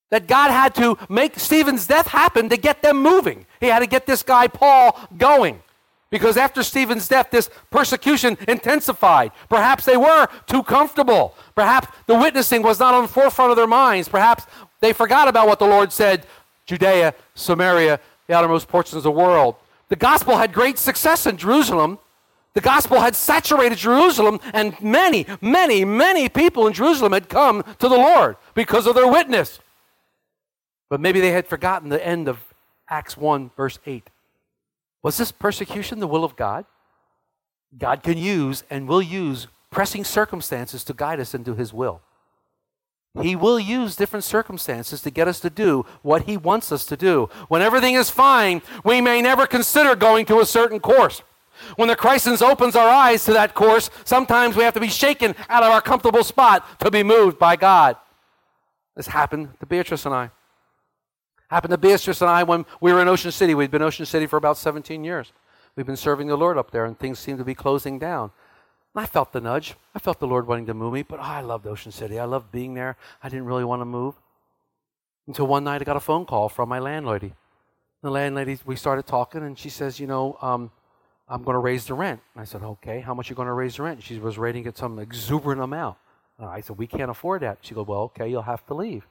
that 0.10 0.28
God 0.28 0.50
had 0.50 0.74
to 0.76 0.98
make 1.10 1.38
Stephen's 1.38 1.86
death 1.86 2.08
happen 2.08 2.50
to 2.50 2.58
get 2.58 2.82
them 2.82 3.04
moving. 3.04 3.46
He 3.60 3.68
had 3.68 3.80
to 3.80 3.88
get 3.88 4.06
this 4.06 4.24
guy, 4.24 4.48
Paul, 4.48 5.00
going. 5.18 5.62
Because 6.10 6.38
after 6.38 6.64
Stephen's 6.64 7.08
death, 7.08 7.30
this 7.32 7.50
persecution 7.70 8.38
intensified. 8.48 9.32
Perhaps 9.50 9.86
they 9.86 9.98
were 9.98 10.28
too 10.48 10.64
comfortable. 10.64 11.36
Perhaps 11.56 11.88
the 12.08 12.16
witnessing 12.16 12.62
was 12.62 12.80
not 12.80 12.94
on 12.94 13.04
the 13.04 13.08
forefront 13.10 13.52
of 13.52 13.58
their 13.58 13.68
minds. 13.68 14.08
Perhaps 14.08 14.46
they 14.80 14.94
forgot 14.94 15.28
about 15.28 15.48
what 15.48 15.60
the 15.60 15.68
Lord 15.68 15.92
said 15.92 16.26
Judea, 16.66 17.14
Samaria, 17.34 18.00
the 18.28 18.34
outermost 18.34 18.68
portions 18.68 18.98
of 18.98 19.04
the 19.04 19.12
world. 19.12 19.56
The 19.90 19.96
gospel 19.96 20.38
had 20.38 20.54
great 20.54 20.78
success 20.78 21.26
in 21.26 21.38
Jerusalem. 21.38 22.00
The 22.56 22.62
gospel 22.62 23.02
had 23.02 23.18
saturated 23.18 23.78
Jerusalem, 23.78 24.40
and 24.54 24.82
many, 24.82 25.26
many, 25.42 25.84
many 25.84 26.30
people 26.30 26.68
in 26.68 26.74
Jerusalem 26.74 27.12
had 27.12 27.28
come 27.28 27.64
to 27.80 27.90
the 27.90 27.98
Lord 27.98 28.38
because 28.54 28.88
of 28.88 28.96
their 28.96 29.08
witness. 29.08 29.60
But 30.90 31.02
maybe 31.02 31.20
they 31.20 31.32
had 31.32 31.48
forgotten 31.48 31.90
the 31.90 32.06
end 32.06 32.30
of 32.30 32.40
Acts 32.90 33.18
1, 33.18 33.52
verse 33.58 33.78
8. 33.86 34.10
Was 35.04 35.18
this 35.18 35.34
persecution 35.34 36.00
the 36.00 36.08
will 36.08 36.24
of 36.24 36.38
God? 36.38 36.66
God 37.78 38.04
can 38.04 38.18
use 38.18 38.64
and 38.70 38.88
will 38.88 39.02
use 39.02 39.48
pressing 39.70 40.06
circumstances 40.06 40.86
to 40.86 40.94
guide 40.94 41.20
us 41.20 41.34
into 41.34 41.56
His 41.56 41.74
will. 41.74 42.02
He 43.22 43.36
will 43.36 43.60
use 43.60 43.98
different 43.98 44.24
circumstances 44.24 45.02
to 45.02 45.12
get 45.12 45.28
us 45.28 45.42
to 45.42 45.50
do 45.50 45.86
what 46.02 46.24
He 46.24 46.38
wants 46.38 46.72
us 46.72 46.86
to 46.86 46.96
do. 46.96 47.30
When 47.50 47.62
everything 47.62 47.96
is 47.96 48.10
fine, 48.10 48.62
we 48.86 49.02
may 49.02 49.22
never 49.22 49.46
consider 49.46 49.96
going 49.96 50.26
to 50.28 50.40
a 50.40 50.46
certain 50.46 50.80
course. 50.80 51.22
When 51.76 51.88
the 51.88 51.96
crisis 51.96 52.42
opens 52.42 52.76
our 52.76 52.88
eyes 52.88 53.26
to 53.26 53.34
that 53.34 53.54
course, 53.54 53.90
sometimes 54.04 54.56
we 54.56 54.64
have 54.64 54.74
to 54.74 54.80
be 54.80 54.88
shaken 54.88 55.36
out 55.50 55.64
of 55.64 55.72
our 55.72 55.82
comfortable 55.82 56.24
spot 56.24 56.80
to 56.80 56.92
be 56.92 57.04
moved 57.04 57.40
by 57.40 57.56
God. 57.56 57.98
This 58.96 59.08
happened 59.08 59.50
to 59.60 59.66
Beatrice 59.66 60.06
and 60.06 60.16
I. 60.16 60.32
Happened 61.50 61.72
to 61.72 61.78
Beatrice 61.78 62.22
and 62.22 62.30
I 62.30 62.44
when 62.44 62.66
we 62.82 62.92
were 62.94 63.02
in 63.02 63.08
Ocean 63.08 63.32
City. 63.32 63.54
We'd 63.54 63.72
been 63.72 63.82
in 63.82 63.88
Ocean 63.88 64.06
City 64.06 64.26
for 64.26 64.38
about 64.38 64.58
17 64.58 65.04
years. 65.04 65.32
We've 65.76 65.86
been 65.86 65.98
serving 65.98 66.28
the 66.28 66.38
Lord 66.38 66.58
up 66.58 66.72
there, 66.72 66.86
and 66.86 66.98
things 66.98 67.20
seemed 67.20 67.40
to 67.40 67.46
be 67.46 67.56
closing 67.56 68.00
down. 68.00 68.32
I 68.96 69.06
felt 69.06 69.34
the 69.34 69.42
nudge. 69.42 69.76
I 69.94 70.00
felt 70.00 70.20
the 70.20 70.28
Lord 70.28 70.48
wanting 70.48 70.68
to 70.68 70.74
move 70.74 70.94
me, 70.94 71.04
but 71.04 71.20
oh, 71.20 71.24
I 71.24 71.42
loved 71.42 71.68
Ocean 71.68 71.92
City. 71.92 72.18
I 72.18 72.24
loved 72.24 72.52
being 72.52 72.74
there. 72.74 72.96
I 73.22 73.28
didn't 73.28 73.46
really 73.46 73.66
want 73.66 73.82
to 73.82 73.86
move. 73.86 74.16
Until 75.28 75.48
one 75.48 75.66
night 75.66 75.82
I 75.82 75.84
got 75.84 75.98
a 75.98 76.02
phone 76.02 76.26
call 76.26 76.48
from 76.48 76.70
my 76.70 76.80
landlady. 76.80 77.34
The 78.02 78.10
landlady, 78.10 78.58
we 78.66 78.78
started 78.78 79.06
talking, 79.06 79.44
and 79.44 79.60
she 79.60 79.70
says, 79.70 80.00
You 80.00 80.08
know, 80.08 80.38
um, 80.42 80.72
I'm 81.28 81.44
going 81.44 81.56
to 81.56 81.60
raise 81.60 81.86
the 81.86 81.94
rent. 81.94 82.22
And 82.34 82.42
I 82.42 82.46
said, 82.46 82.62
Okay, 82.62 83.00
how 83.00 83.14
much 83.14 83.30
are 83.30 83.34
you 83.34 83.36
going 83.36 83.48
to 83.48 83.54
raise 83.54 83.78
the 83.78 83.84
rent? 83.84 84.04
She 84.04 84.20
was 84.20 84.38
rating 84.38 84.66
it 84.66 84.78
some 84.78 85.00
exuberant 85.00 85.62
amount. 85.62 85.98
Uh, 86.40 86.46
I 86.48 86.62
said, 86.62 86.78
We 86.78 86.88
can't 86.88 87.10
afford 87.10 87.42
that. 87.42 87.60
She 87.62 87.74
goes, 87.74 87.88
Well, 87.88 88.02
okay, 88.02 88.30
you'll 88.30 88.44
have 88.44 88.66
to 88.68 88.74
leave. 88.74 89.08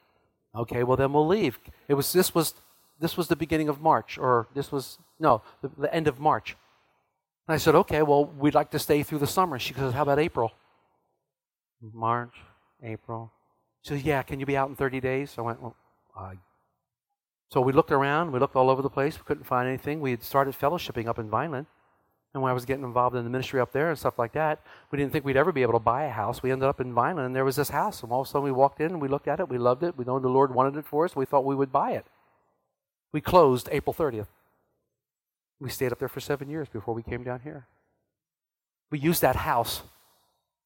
Okay, 0.57 0.85
well 0.85 0.97
then 0.97 1.13
we'll 1.13 1.27
leave. 1.27 1.59
It 1.89 1.95
was 1.95 2.13
this 2.13 2.35
was 2.35 2.55
this 3.01 3.17
was 3.17 3.27
the 3.27 3.37
beginning 3.37 3.69
of 3.69 3.81
March, 3.81 4.19
or 4.19 4.47
this 4.55 4.71
was 4.71 4.99
no, 5.19 5.43
the, 5.63 5.71
the 5.77 5.93
end 5.93 6.07
of 6.07 6.21
March. 6.21 6.57
And 7.47 7.55
I 7.55 7.59
said, 7.59 7.75
okay, 7.75 8.03
well, 8.03 8.25
we'd 8.25 8.55
like 8.55 8.71
to 8.71 8.79
stay 8.79 9.03
through 9.03 9.19
the 9.19 9.27
summer. 9.27 9.59
She 9.59 9.75
goes, 9.75 9.93
how 9.93 10.03
about 10.03 10.19
April? 10.19 10.53
March, 11.93 12.35
April. 12.83 13.33
She 13.83 13.91
says, 13.91 14.03
yeah, 14.03 14.23
can 14.23 14.41
you 14.41 14.47
be 14.47 14.57
out 14.57 14.71
in 14.71 14.77
30 14.77 15.01
days? 15.01 15.35
I 15.37 15.43
went, 15.43 15.61
well, 15.61 15.77
I. 16.17 16.35
So 17.51 17.61
we 17.61 17.73
looked 17.73 17.93
around, 17.93 18.33
we 18.33 18.39
looked 18.39 18.57
all 18.57 18.71
over 18.71 18.81
the 18.81 18.89
place, 18.89 19.19
we 19.19 19.25
couldn't 19.25 19.45
find 19.45 19.69
anything. 19.69 20.01
We 20.01 20.13
had 20.13 20.23
started 20.23 20.55
fellowshipping 20.55 21.07
up 21.07 21.19
in 21.19 21.29
Vineland. 21.29 21.67
And 22.35 22.43
when 22.43 22.51
I 22.51 22.53
was 22.53 22.65
getting 22.65 22.85
involved 22.85 23.15
in 23.15 23.23
the 23.23 23.31
ministry 23.31 23.61
up 23.61 23.71
there 23.71 23.91
and 23.91 23.99
stuff 23.99 24.19
like 24.19 24.33
that, 24.33 24.61
we 24.91 24.99
didn't 24.99 25.13
think 25.13 25.25
we'd 25.25 25.37
ever 25.37 25.53
be 25.53 25.63
able 25.63 25.75
to 25.75 25.79
buy 25.79 26.05
a 26.05 26.11
house. 26.11 26.43
We 26.43 26.51
ended 26.51 26.69
up 26.69 26.81
in 26.81 26.93
Vineland, 26.93 27.27
and 27.27 27.37
there 27.37 27.45
was 27.45 27.55
this 27.55 27.71
house. 27.71 28.03
And 28.03 28.11
all 28.11 28.23
of 28.23 28.27
a 28.27 28.31
sudden, 28.31 28.45
we 28.45 28.51
walked 28.51 28.81
in 28.81 28.91
and 28.91 29.01
we 29.01 29.07
looked 29.07 29.29
at 29.29 29.39
it. 29.39 29.49
We 29.49 29.57
loved 29.57 29.85
it. 29.85 29.97
We 29.97 30.05
know 30.05 30.19
the 30.19 30.29
Lord 30.29 30.53
wanted 30.53 30.77
it 30.77 30.85
for 30.85 31.05
us. 31.05 31.15
We 31.15 31.27
thought 31.27 31.45
we 31.45 31.55
would 31.55 31.71
buy 31.71 31.93
it. 31.93 32.07
We 33.13 33.21
closed 33.21 33.69
April 33.71 33.95
30th. 33.95 34.27
We 35.61 35.71
stayed 35.71 35.93
up 35.93 36.01
there 36.01 36.09
for 36.09 36.19
seven 36.19 36.51
years 36.51 36.69
before 36.69 36.93
we 36.93 37.05
came 37.05 37.23
down 37.23 37.41
here. 37.41 37.69
We 38.91 38.99
used 38.99 39.23
that 39.23 39.37
house, 39.37 39.83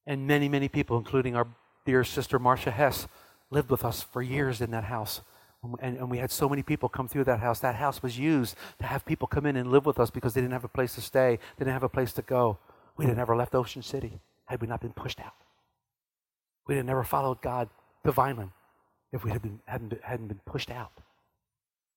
and 0.07 0.27
many, 0.27 0.49
many 0.49 0.69
people, 0.69 0.97
including 0.97 1.37
our 1.37 1.47
dear 1.85 2.03
sister 2.03 2.39
Marcia 2.39 2.71
Hess, 2.71 3.07
lived 3.51 3.71
with 3.71 3.85
us 3.85 4.03
for 4.03 4.23
years 4.23 4.63
in 4.63 4.71
that 4.71 4.85
house. 4.85 5.21
And, 5.63 5.97
and 5.99 6.11
we 6.11 6.19
had 6.19 6.31
so 6.31 6.49
many 6.49 6.63
people 6.63 6.89
come 6.89 7.09
through 7.09 7.25
that 7.25 7.41
house. 7.41 7.61
That 7.61 7.75
house 7.75 8.03
was 8.03 8.19
used 8.19 8.57
to 8.79 8.87
have 8.87 9.05
people 9.05 9.27
come 9.27 9.45
in 9.45 9.57
and 9.57 9.71
live 9.71 9.87
with 9.87 9.99
us 9.99 10.11
because 10.11 10.35
they 10.35 10.41
didn't 10.41 10.53
have 10.53 10.65
a 10.65 10.69
place 10.69 10.95
to 10.95 11.01
stay, 11.01 11.39
they 11.57 11.65
didn't 11.65 11.75
have 11.75 11.83
a 11.83 11.89
place 11.89 12.13
to 12.15 12.23
go. 12.23 12.59
We'd 12.97 13.09
have 13.09 13.17
never 13.17 13.37
left 13.37 13.55
Ocean 13.55 13.83
City 13.83 14.21
had 14.47 14.61
we 14.61 14.67
not 14.67 14.81
been 14.81 14.93
pushed 14.93 15.21
out. 15.21 15.35
We'd 16.67 16.77
have 16.77 16.87
never 16.87 17.05
followed 17.05 17.41
God 17.43 17.69
to 18.05 18.13
Vineland 18.13 18.51
if 19.13 19.25
we 19.25 19.31
had 19.31 19.43
been, 19.43 19.61
hadn't, 19.67 19.89
been, 19.89 20.01
hadn't 20.03 20.29
been 20.29 20.41
pushed 20.45 20.71
out. 20.71 20.93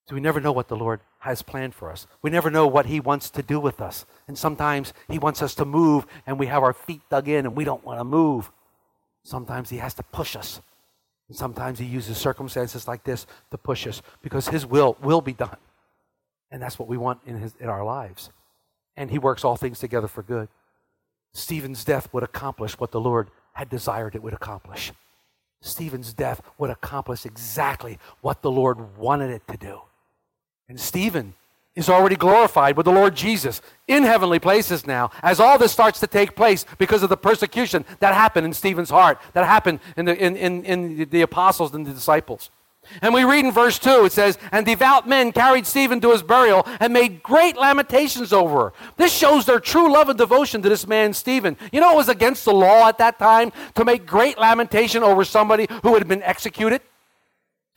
So 0.08 0.16
we 0.16 0.22
never 0.22 0.42
know 0.42 0.52
what 0.52 0.68
the 0.68 0.76
Lord 0.76 1.02
has 1.20 1.42
planned 1.42 1.76
for 1.76 1.92
us. 1.92 2.08
We 2.22 2.30
never 2.30 2.50
know 2.50 2.68
what 2.68 2.88
He 2.88 3.00
wants 3.00 3.30
to 3.32 3.44
do 3.44 3.60
with 3.60 3.80
us. 3.80 4.06
And 4.28 4.38
sometimes 4.38 4.94
He 5.10 5.20
wants 5.20 5.42
us 5.42 5.56
to 5.56 5.66
move 5.66 6.06
and 6.26 6.40
we 6.40 6.48
have 6.48 6.64
our 6.64 6.74
feet 6.74 7.02
dug 7.10 7.28
in 7.28 7.46
and 7.46 7.56
we 7.56 7.64
don't 7.64 7.84
want 7.86 8.00
to 8.00 8.04
move. 8.04 8.52
Sometimes 9.24 9.70
He 9.70 9.78
has 9.78 9.94
to 9.96 10.04
push 10.04 10.36
us. 10.36 10.62
And 11.32 11.38
sometimes 11.38 11.80
He 11.80 11.86
uses 11.86 12.18
circumstances 12.18 12.90
like 12.90 13.06
this 13.06 13.26
to 13.52 13.58
push 13.58 13.88
us 13.88 14.02
because 14.22 14.50
His 14.50 14.66
will 14.66 14.98
will 15.02 15.22
be 15.22 15.32
done. 15.32 15.56
And 16.52 16.62
that's 16.62 16.78
what 16.78 16.90
we 16.90 16.98
want 16.98 17.22
in, 17.26 17.38
his, 17.38 17.56
in 17.58 17.70
our 17.70 17.86
lives. 17.86 18.32
And 18.98 19.10
He 19.10 19.18
works 19.18 19.46
all 19.46 19.56
things 19.56 19.80
together 19.80 20.10
for 20.10 20.24
good. 20.24 20.50
Stephen's 21.32 21.86
death 21.86 22.14
would 22.14 22.24
accomplish 22.24 22.78
what 22.78 22.92
the 22.92 23.00
Lord 23.00 23.30
had 23.54 23.70
desired 23.70 24.14
it 24.14 24.22
would 24.22 24.34
accomplish. 24.34 24.92
Stephen's 25.62 26.12
death 26.12 26.42
would 26.58 26.70
accomplish 26.70 27.26
exactly 27.26 27.98
what 28.20 28.42
the 28.42 28.52
Lord 28.52 28.98
wanted 28.98 29.30
it 29.30 29.48
to 29.48 29.56
do. 29.56 29.80
And 30.68 30.78
Stephen 30.78 31.36
is 31.76 31.90
already 31.90 32.16
glorified 32.16 32.76
with 32.76 32.86
the 32.86 32.92
Lord 32.92 33.16
Jesus 33.16 33.62
in 33.88 34.04
heavenly 34.04 34.40
places 34.40 34.86
now 34.86 35.10
as 35.24 35.40
all 35.40 35.58
this 35.58 35.72
starts 35.72 36.00
to 36.02 36.08
take 36.08 36.36
place 36.36 36.66
because 36.78 37.02
of 37.02 37.10
the 37.10 37.18
persecution 37.18 37.86
that 38.00 38.14
happened 38.14 38.46
in 38.46 38.54
Stephen's 38.54 38.90
heart, 38.90 39.20
that 39.34 39.46
happened 39.46 39.80
in 39.96 40.06
the, 40.06 40.18
in, 40.18 40.36
in, 40.36 40.66
in 40.66 41.10
the 41.10 41.22
apostles 41.22 41.74
and 41.74 41.86
the 41.86 41.94
disciples. 41.94 42.50
And 43.02 43.14
we 43.14 43.24
read 43.24 43.46
in 43.46 43.52
verse 43.52 43.78
2, 43.80 44.06
it 44.06 44.12
says, 44.12 44.38
And 44.52 44.66
devout 44.66 45.08
men 45.08 45.32
carried 45.32 45.68
Stephen 45.68 46.02
to 46.02 46.12
his 46.12 46.24
burial 46.24 46.68
and 46.80 46.92
made 46.92 47.22
great 47.22 47.56
lamentations 47.56 48.34
over 48.34 48.56
her. 48.56 48.74
This 48.98 49.14
shows 49.14 49.46
their 49.46 49.60
true 49.60 49.94
love 49.94 50.10
and 50.10 50.18
devotion 50.18 50.62
to 50.64 50.70
this 50.70 50.88
man, 50.88 51.14
Stephen. 51.14 51.58
You 51.72 51.80
know, 51.80 51.94
it 51.94 51.96
was 51.96 52.10
against 52.10 52.44
the 52.44 52.54
law 52.54 52.88
at 52.88 52.98
that 52.98 53.20
time 53.20 53.52
to 53.76 53.86
make 53.86 54.06
great 54.06 54.38
lamentation 54.38 55.04
over 55.04 55.24
somebody 55.24 55.68
who 55.84 55.94
had 55.94 56.08
been 56.08 56.24
executed. 56.24 56.82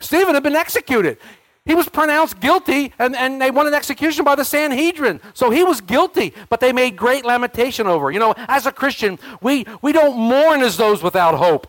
Stephen 0.00 0.34
had 0.34 0.42
been 0.42 0.56
executed. 0.56 1.18
He 1.66 1.75
was 1.75 1.88
pronounced 1.88 2.40
guilty, 2.40 2.92
and, 2.99 3.16
and 3.16 3.40
they 3.40 3.50
wanted 3.50 3.73
execution 3.73 4.25
by 4.25 4.35
the 4.35 4.44
Sanhedrin. 4.44 5.21
So 5.33 5.50
he 5.50 5.64
was 5.64 5.80
guilty, 5.80 6.35
but 6.50 6.61
they 6.61 6.73
made 6.73 6.94
great 6.94 7.25
lamentation 7.25 7.87
over. 7.87 8.11
You 8.11 8.18
know, 8.18 8.35
as 8.37 8.66
a 8.66 8.73
Christian, 8.73 9.18
we, 9.40 9.64
we 9.80 9.92
don't 9.92 10.18
mourn 10.18 10.61
as 10.61 10.76
those 10.76 11.02
without 11.02 11.37
hope. 11.37 11.66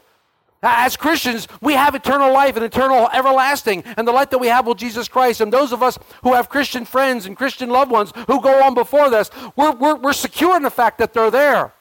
As 0.62 0.98
Christians, 0.98 1.48
we 1.62 1.74
have 1.74 1.96
eternal 1.96 2.34
life 2.34 2.56
and 2.58 2.66
eternal 2.66 3.08
everlasting, 3.14 3.84
and 3.96 4.06
the 4.06 4.12
life 4.12 4.32
that 4.32 4.40
we 4.40 4.48
have 4.48 4.68
with 4.68 4.78
Jesus 4.78 5.08
Christ. 5.08 5.40
And 5.40 5.54
those 5.54 5.72
of 5.72 5.82
us 5.82 5.98
who 6.24 6.34
have 6.34 6.50
Christian 6.50 6.84
friends 6.84 7.26
and 7.26 7.38
Christian 7.38 7.70
loved 7.70 7.92
ones 7.92 8.12
who 8.28 8.42
go 8.42 8.64
on 8.64 8.74
before 8.74 9.06
us, 9.14 9.30
we're, 9.56 9.74
we're, 9.74 9.96
we're 9.96 10.14
secure 10.14 10.58
in 10.58 10.64
the 10.64 10.70
fact 10.70 10.98
that 10.98 11.14
they're 11.14 11.32
there. 11.32 11.74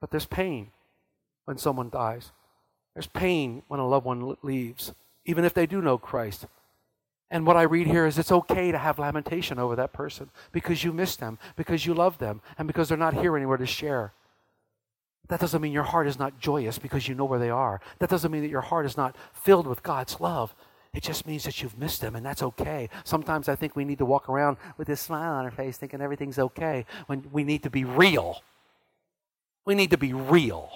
But 0.00 0.10
there's 0.10 0.26
pain 0.26 0.70
when 1.46 1.58
someone 1.58 1.90
dies, 1.90 2.30
there's 2.94 3.06
pain 3.08 3.62
when 3.66 3.80
a 3.80 3.88
loved 3.88 4.06
one 4.06 4.36
leaves, 4.42 4.92
even 5.24 5.44
if 5.44 5.54
they 5.54 5.66
do 5.66 5.80
know 5.82 5.98
Christ. 5.98 6.46
And 7.32 7.46
what 7.46 7.56
I 7.56 7.62
read 7.62 7.86
here 7.86 8.04
is 8.04 8.18
it's 8.18 8.30
okay 8.30 8.70
to 8.72 8.78
have 8.78 8.98
lamentation 8.98 9.58
over 9.58 9.74
that 9.74 9.94
person 9.94 10.30
because 10.52 10.84
you 10.84 10.92
miss 10.92 11.16
them, 11.16 11.38
because 11.56 11.86
you 11.86 11.94
love 11.94 12.18
them, 12.18 12.42
and 12.58 12.66
because 12.68 12.90
they're 12.90 12.98
not 12.98 13.14
here 13.14 13.34
anywhere 13.34 13.56
to 13.56 13.64
share. 13.64 14.12
That 15.28 15.40
doesn't 15.40 15.62
mean 15.62 15.72
your 15.72 15.82
heart 15.82 16.06
is 16.06 16.18
not 16.18 16.38
joyous 16.38 16.78
because 16.78 17.08
you 17.08 17.14
know 17.14 17.24
where 17.24 17.38
they 17.38 17.48
are. 17.48 17.80
That 18.00 18.10
doesn't 18.10 18.30
mean 18.30 18.42
that 18.42 18.50
your 18.50 18.60
heart 18.60 18.84
is 18.84 18.98
not 18.98 19.16
filled 19.32 19.66
with 19.66 19.82
God's 19.82 20.20
love. 20.20 20.54
It 20.92 21.02
just 21.02 21.26
means 21.26 21.44
that 21.44 21.62
you've 21.62 21.78
missed 21.78 22.02
them, 22.02 22.14
and 22.16 22.26
that's 22.26 22.42
okay. 22.42 22.90
Sometimes 23.02 23.48
I 23.48 23.56
think 23.56 23.74
we 23.74 23.86
need 23.86 23.98
to 23.98 24.04
walk 24.04 24.28
around 24.28 24.58
with 24.76 24.86
this 24.86 25.00
smile 25.00 25.32
on 25.32 25.46
our 25.46 25.50
face 25.50 25.78
thinking 25.78 26.02
everything's 26.02 26.38
okay 26.38 26.84
when 27.06 27.24
we 27.32 27.44
need 27.44 27.62
to 27.62 27.70
be 27.70 27.84
real. 27.84 28.42
We 29.64 29.74
need 29.74 29.90
to 29.92 29.96
be 29.96 30.12
real. 30.12 30.70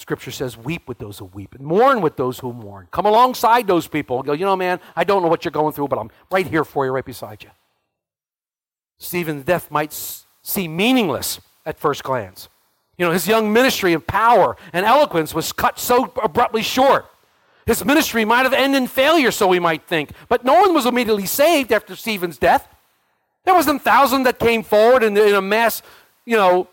Scripture 0.00 0.30
says, 0.30 0.56
weep 0.56 0.88
with 0.88 0.96
those 0.96 1.18
who 1.18 1.26
weep 1.26 1.54
and 1.54 1.62
mourn 1.62 2.00
with 2.00 2.16
those 2.16 2.38
who 2.38 2.54
mourn. 2.54 2.88
Come 2.90 3.04
alongside 3.04 3.66
those 3.66 3.86
people 3.86 4.16
and 4.16 4.26
go, 4.26 4.32
you 4.32 4.46
know, 4.46 4.56
man, 4.56 4.80
I 4.96 5.04
don't 5.04 5.22
know 5.22 5.28
what 5.28 5.44
you're 5.44 5.52
going 5.52 5.74
through, 5.74 5.88
but 5.88 5.98
I'm 5.98 6.10
right 6.30 6.46
here 6.46 6.64
for 6.64 6.86
you, 6.86 6.90
right 6.90 7.04
beside 7.04 7.42
you. 7.42 7.50
Stephen's 8.96 9.44
death 9.44 9.70
might 9.70 9.92
seem 10.40 10.74
meaningless 10.74 11.38
at 11.66 11.78
first 11.78 12.02
glance. 12.02 12.48
You 12.96 13.04
know, 13.04 13.12
his 13.12 13.28
young 13.28 13.52
ministry 13.52 13.92
of 13.92 14.06
power 14.06 14.56
and 14.72 14.86
eloquence 14.86 15.34
was 15.34 15.52
cut 15.52 15.78
so 15.78 16.10
abruptly 16.22 16.62
short. 16.62 17.04
His 17.66 17.84
ministry 17.84 18.24
might 18.24 18.44
have 18.44 18.54
ended 18.54 18.80
in 18.80 18.88
failure, 18.88 19.30
so 19.30 19.46
we 19.48 19.58
might 19.58 19.86
think. 19.86 20.12
But 20.30 20.46
no 20.46 20.54
one 20.54 20.72
was 20.72 20.86
immediately 20.86 21.26
saved 21.26 21.72
after 21.72 21.94
Stephen's 21.94 22.38
death. 22.38 22.66
There 23.44 23.52
wasn't 23.54 23.82
thousands 23.82 24.24
that 24.24 24.38
came 24.38 24.62
forward 24.62 25.02
in, 25.02 25.14
in 25.18 25.34
a 25.34 25.42
mass, 25.42 25.82
you 26.24 26.38
know, 26.38 26.68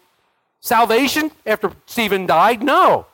salvation 0.62 1.32
after 1.46 1.74
Stephen 1.86 2.26
died. 2.26 2.64
No. 2.64 3.06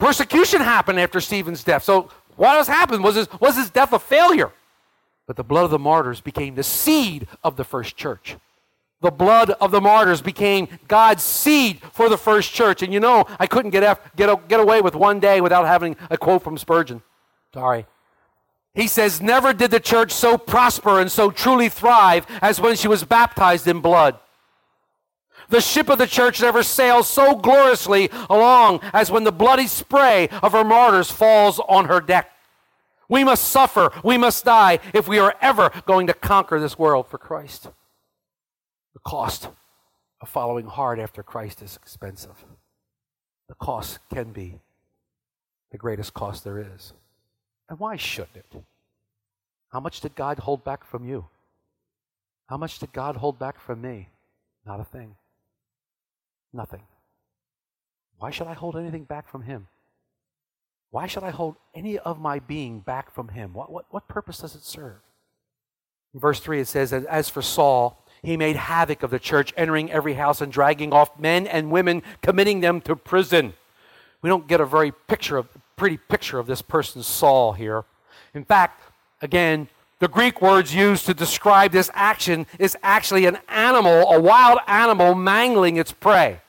Persecution 0.00 0.62
happened 0.62 0.98
after 0.98 1.20
Stephen's 1.20 1.62
death. 1.62 1.84
So 1.84 2.10
what 2.36 2.56
else 2.56 2.66
happened? 2.66 3.04
Was 3.04 3.16
his, 3.16 3.28
was 3.38 3.56
his 3.56 3.70
death 3.70 3.92
a 3.92 3.98
failure? 3.98 4.50
But 5.26 5.36
the 5.36 5.44
blood 5.44 5.64
of 5.64 5.70
the 5.70 5.78
martyrs 5.78 6.20
became 6.20 6.54
the 6.54 6.62
seed 6.62 7.28
of 7.44 7.56
the 7.56 7.64
first 7.64 7.96
church. 7.96 8.36
The 9.02 9.10
blood 9.10 9.50
of 9.50 9.70
the 9.70 9.80
martyrs 9.80 10.22
became 10.22 10.68
God's 10.88 11.22
seed 11.22 11.80
for 11.92 12.08
the 12.08 12.16
first 12.16 12.52
church. 12.52 12.82
And 12.82 12.92
you 12.92 12.98
know, 12.98 13.26
I 13.38 13.46
couldn't 13.46 13.70
get, 13.70 14.16
get, 14.16 14.48
get 14.48 14.58
away 14.58 14.80
with 14.80 14.94
one 14.94 15.20
day 15.20 15.42
without 15.42 15.66
having 15.66 15.96
a 16.08 16.16
quote 16.16 16.42
from 16.42 16.56
Spurgeon. 16.56 17.02
Sorry. 17.52 17.86
He 18.74 18.88
says, 18.88 19.20
Never 19.20 19.52
did 19.52 19.70
the 19.70 19.80
church 19.80 20.12
so 20.12 20.38
prosper 20.38 20.98
and 20.98 21.12
so 21.12 21.30
truly 21.30 21.68
thrive 21.68 22.26
as 22.40 22.58
when 22.58 22.74
she 22.74 22.88
was 22.88 23.04
baptized 23.04 23.68
in 23.68 23.80
blood. 23.80 24.18
The 25.50 25.60
ship 25.60 25.88
of 25.88 25.98
the 25.98 26.06
church 26.06 26.40
never 26.40 26.62
sails 26.62 27.08
so 27.08 27.36
gloriously 27.36 28.08
along 28.30 28.80
as 28.92 29.10
when 29.10 29.24
the 29.24 29.32
bloody 29.32 29.66
spray 29.66 30.28
of 30.42 30.52
her 30.52 30.64
martyrs 30.64 31.10
falls 31.10 31.60
on 31.68 31.86
her 31.86 32.00
deck. 32.00 32.30
We 33.08 33.24
must 33.24 33.44
suffer, 33.46 33.90
we 34.04 34.16
must 34.16 34.44
die 34.44 34.78
if 34.94 35.08
we 35.08 35.18
are 35.18 35.34
ever 35.40 35.70
going 35.84 36.06
to 36.06 36.14
conquer 36.14 36.60
this 36.60 36.78
world 36.78 37.08
for 37.08 37.18
Christ. 37.18 37.68
The 38.94 39.00
cost 39.00 39.48
of 40.20 40.28
following 40.28 40.66
hard 40.66 41.00
after 41.00 41.22
Christ 41.22 41.62
is 41.62 41.76
expensive. 41.76 42.44
The 43.48 43.54
cost 43.56 43.98
can 44.14 44.30
be 44.30 44.60
the 45.72 45.78
greatest 45.78 46.14
cost 46.14 46.44
there 46.44 46.58
is. 46.58 46.92
And 47.68 47.80
why 47.80 47.96
shouldn't 47.96 48.36
it? 48.36 48.62
How 49.72 49.80
much 49.80 50.00
did 50.00 50.14
God 50.14 50.38
hold 50.38 50.64
back 50.64 50.84
from 50.84 51.04
you? 51.04 51.26
How 52.48 52.56
much 52.56 52.78
did 52.78 52.92
God 52.92 53.16
hold 53.16 53.38
back 53.38 53.60
from 53.60 53.80
me? 53.80 54.08
Not 54.66 54.80
a 54.80 54.84
thing. 54.84 55.16
Nothing. 56.52 56.82
Why 58.18 58.30
should 58.30 58.46
I 58.46 58.54
hold 58.54 58.76
anything 58.76 59.04
back 59.04 59.28
from 59.28 59.42
Him? 59.42 59.68
Why 60.90 61.06
should 61.06 61.22
I 61.22 61.30
hold 61.30 61.56
any 61.74 61.98
of 61.98 62.20
my 62.20 62.40
being 62.40 62.80
back 62.80 63.14
from 63.14 63.28
Him? 63.28 63.52
What, 63.52 63.70
what, 63.70 63.86
what 63.90 64.08
purpose 64.08 64.38
does 64.38 64.54
it 64.54 64.62
serve? 64.62 64.98
In 66.12 66.20
verse 66.20 66.40
3, 66.40 66.60
it 66.60 66.68
says, 66.68 66.92
As 66.92 67.28
for 67.28 67.42
Saul, 67.42 68.04
he 68.22 68.36
made 68.36 68.56
havoc 68.56 69.02
of 69.02 69.10
the 69.10 69.18
church, 69.18 69.54
entering 69.56 69.90
every 69.90 70.14
house 70.14 70.40
and 70.40 70.52
dragging 70.52 70.92
off 70.92 71.18
men 71.18 71.46
and 71.46 71.70
women, 71.70 72.02
committing 72.22 72.60
them 72.60 72.80
to 72.82 72.96
prison. 72.96 73.54
We 74.20 74.28
don't 74.28 74.48
get 74.48 74.60
a 74.60 74.66
very 74.66 74.92
picture 74.92 75.38
of, 75.38 75.48
pretty 75.76 75.96
picture 75.96 76.38
of 76.38 76.46
this 76.46 76.62
person, 76.62 77.02
Saul, 77.02 77.52
here. 77.52 77.84
In 78.34 78.44
fact, 78.44 78.82
again, 79.22 79.68
the 80.00 80.08
Greek 80.08 80.42
words 80.42 80.74
used 80.74 81.06
to 81.06 81.14
describe 81.14 81.72
this 81.72 81.90
action 81.94 82.46
is 82.58 82.76
actually 82.82 83.26
an 83.26 83.38
animal, 83.48 84.10
a 84.10 84.18
wild 84.18 84.58
animal 84.66 85.14
mangling 85.14 85.76
its 85.76 85.92
prey. 85.92 86.40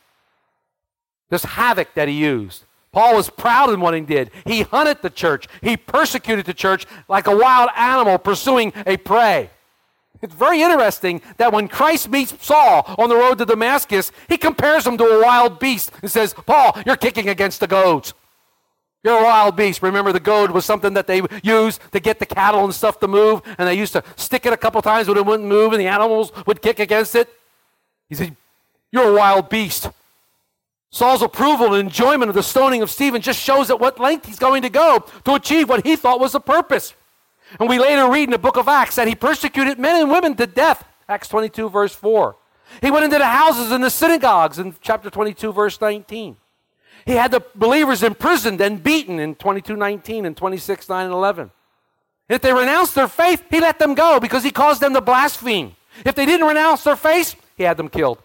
This 1.29 1.43
havoc 1.43 1.93
that 1.93 2.07
he 2.07 2.15
used. 2.15 2.63
Paul 2.93 3.15
was 3.15 3.29
proud 3.29 3.69
in 3.69 3.79
what 3.79 3.93
he 3.93 4.01
did. 4.01 4.31
He 4.45 4.63
hunted 4.63 5.01
the 5.01 5.09
church, 5.09 5.47
he 5.61 5.77
persecuted 5.77 6.45
the 6.45 6.53
church 6.53 6.85
like 7.07 7.27
a 7.27 7.35
wild 7.35 7.69
animal 7.75 8.17
pursuing 8.17 8.73
a 8.85 8.97
prey. 8.97 9.49
It's 10.21 10.33
very 10.33 10.61
interesting 10.61 11.21
that 11.37 11.51
when 11.51 11.67
Christ 11.67 12.09
meets 12.09 12.33
Saul 12.45 12.85
on 12.97 13.09
the 13.09 13.15
road 13.15 13.37
to 13.39 13.45
Damascus, 13.45 14.11
he 14.29 14.37
compares 14.37 14.85
him 14.85 14.97
to 14.97 15.03
a 15.03 15.21
wild 15.23 15.59
beast 15.59 15.91
and 16.01 16.11
says, 16.11 16.33
Paul, 16.33 16.77
you're 16.85 16.95
kicking 16.95 17.27
against 17.27 17.59
the 17.59 17.67
goads. 17.67 18.13
You're 19.03 19.19
a 19.19 19.23
wild 19.23 19.55
beast. 19.55 19.81
Remember, 19.81 20.11
the 20.11 20.19
goad 20.19 20.51
was 20.51 20.63
something 20.63 20.93
that 20.93 21.07
they 21.07 21.23
used 21.43 21.81
to 21.91 21.99
get 21.99 22.19
the 22.19 22.25
cattle 22.25 22.63
and 22.63 22.73
stuff 22.73 22.99
to 22.99 23.07
move, 23.07 23.41
and 23.57 23.67
they 23.67 23.73
used 23.73 23.93
to 23.93 24.03
stick 24.15 24.45
it 24.45 24.53
a 24.53 24.57
couple 24.57 24.81
times 24.81 25.07
when 25.07 25.17
it 25.17 25.25
wouldn't 25.25 25.49
move, 25.49 25.73
and 25.73 25.81
the 25.81 25.87
animals 25.87 26.31
would 26.45 26.61
kick 26.61 26.79
against 26.79 27.15
it. 27.15 27.27
He 28.09 28.15
said, 28.15 28.35
You're 28.91 29.09
a 29.09 29.13
wild 29.13 29.49
beast. 29.49 29.89
Saul's 30.91 31.21
approval 31.21 31.73
and 31.73 31.87
enjoyment 31.87 32.29
of 32.29 32.35
the 32.35 32.43
stoning 32.43 32.81
of 32.81 32.91
Stephen 32.91 33.21
just 33.21 33.39
shows 33.39 33.69
at 33.71 33.79
what 33.79 33.99
length 33.99 34.25
he's 34.25 34.37
going 34.37 34.61
to 34.61 34.69
go 34.69 35.05
to 35.23 35.33
achieve 35.33 35.69
what 35.69 35.85
he 35.85 35.95
thought 35.95 36.19
was 36.19 36.33
the 36.33 36.41
purpose. 36.41 36.93
And 37.59 37.69
we 37.69 37.79
later 37.79 38.09
read 38.09 38.25
in 38.25 38.31
the 38.31 38.37
book 38.37 38.57
of 38.57 38.67
Acts 38.67 38.95
that 38.95 39.07
he 39.07 39.15
persecuted 39.15 39.79
men 39.79 40.01
and 40.01 40.11
women 40.11 40.35
to 40.35 40.45
death. 40.45 40.85
Acts 41.07 41.29
22, 41.29 41.69
verse 41.69 41.95
4. 41.95 42.35
He 42.81 42.91
went 42.91 43.05
into 43.05 43.17
the 43.17 43.25
houses 43.25 43.71
and 43.71 43.83
the 43.83 43.89
synagogues 43.89 44.59
in 44.59 44.75
chapter 44.81 45.09
22, 45.09 45.51
verse 45.51 45.79
19. 45.79 46.37
He 47.05 47.13
had 47.13 47.31
the 47.31 47.43
believers 47.55 48.03
imprisoned 48.03 48.61
and 48.61 48.83
beaten 48.83 49.19
in 49.19 49.35
22:19 49.35 50.25
and 50.25 50.37
26, 50.37 50.89
9 50.89 51.05
and 51.05 51.13
11. 51.13 51.51
If 52.29 52.41
they 52.41 52.53
renounced 52.53 52.95
their 52.95 53.07
faith, 53.07 53.43
he 53.49 53.59
let 53.59 53.79
them 53.79 53.93
go 53.93 54.19
because 54.19 54.43
he 54.43 54.51
caused 54.51 54.81
them 54.81 54.93
to 54.93 55.01
blaspheme. 55.01 55.75
If 56.05 56.15
they 56.15 56.25
didn't 56.25 56.47
renounce 56.47 56.83
their 56.83 56.95
faith, 56.95 57.35
he 57.57 57.63
had 57.63 57.77
them 57.77 57.89
killed. 57.89 58.19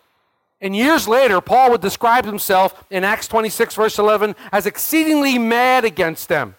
And 0.61 0.74
years 0.74 1.07
later, 1.07 1.40
Paul 1.40 1.72
would 1.72 1.81
describe 1.81 2.24
himself 2.24 2.85
in 2.90 3.05
Acts 3.05 3.29
26, 3.29 3.74
verse 3.74 3.98
11, 3.98 4.35
as 4.53 4.64
exceedingly 4.64 5.38
mad 5.38 5.85
against 5.85 6.29
them. 6.29 6.55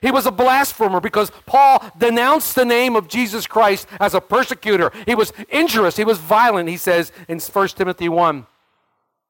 He 0.00 0.10
was 0.10 0.26
a 0.26 0.32
blasphemer 0.32 1.00
because 1.00 1.30
Paul 1.46 1.82
denounced 1.96 2.54
the 2.54 2.64
name 2.64 2.96
of 2.96 3.08
Jesus 3.08 3.46
Christ 3.46 3.86
as 4.00 4.14
a 4.14 4.20
persecutor. 4.20 4.90
He 5.06 5.14
was 5.14 5.32
injurious, 5.48 5.96
he 5.96 6.04
was 6.04 6.18
violent, 6.18 6.68
he 6.68 6.76
says 6.76 7.12
in 7.28 7.38
1 7.38 7.68
Timothy 7.68 8.08
1. 8.08 8.46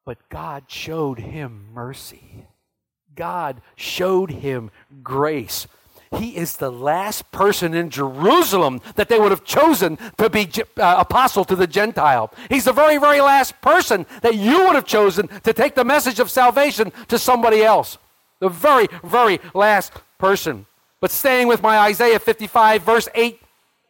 But 0.04 0.18
God 0.28 0.64
showed 0.68 1.18
him 1.18 1.68
mercy. 1.72 2.46
God 3.14 3.60
showed 3.76 4.30
him 4.30 4.70
grace. 5.02 5.66
He 6.18 6.36
is 6.36 6.56
the 6.56 6.70
last 6.70 7.30
person 7.32 7.72
in 7.72 7.88
Jerusalem 7.88 8.80
that 8.96 9.08
they 9.08 9.18
would 9.18 9.30
have 9.30 9.44
chosen 9.44 9.96
to 10.18 10.28
be 10.28 10.50
uh, 10.76 10.96
apostle 10.98 11.44
to 11.46 11.56
the 11.56 11.66
Gentile. 11.66 12.32
He's 12.50 12.64
the 12.64 12.72
very, 12.72 12.98
very 12.98 13.20
last 13.20 13.58
person 13.62 14.04
that 14.20 14.34
you 14.34 14.64
would 14.66 14.74
have 14.74 14.84
chosen 14.84 15.28
to 15.28 15.52
take 15.52 15.74
the 15.74 15.84
message 15.84 16.20
of 16.20 16.30
salvation 16.30 16.92
to 17.08 17.18
somebody 17.18 17.62
else. 17.62 17.96
The 18.40 18.50
very, 18.50 18.88
very 19.02 19.40
last 19.54 19.92
person. 20.18 20.66
But 21.00 21.10
staying 21.10 21.48
with 21.48 21.62
my 21.62 21.78
Isaiah 21.78 22.18
55, 22.18 22.82
verse 22.82 23.08
8, 23.14 23.40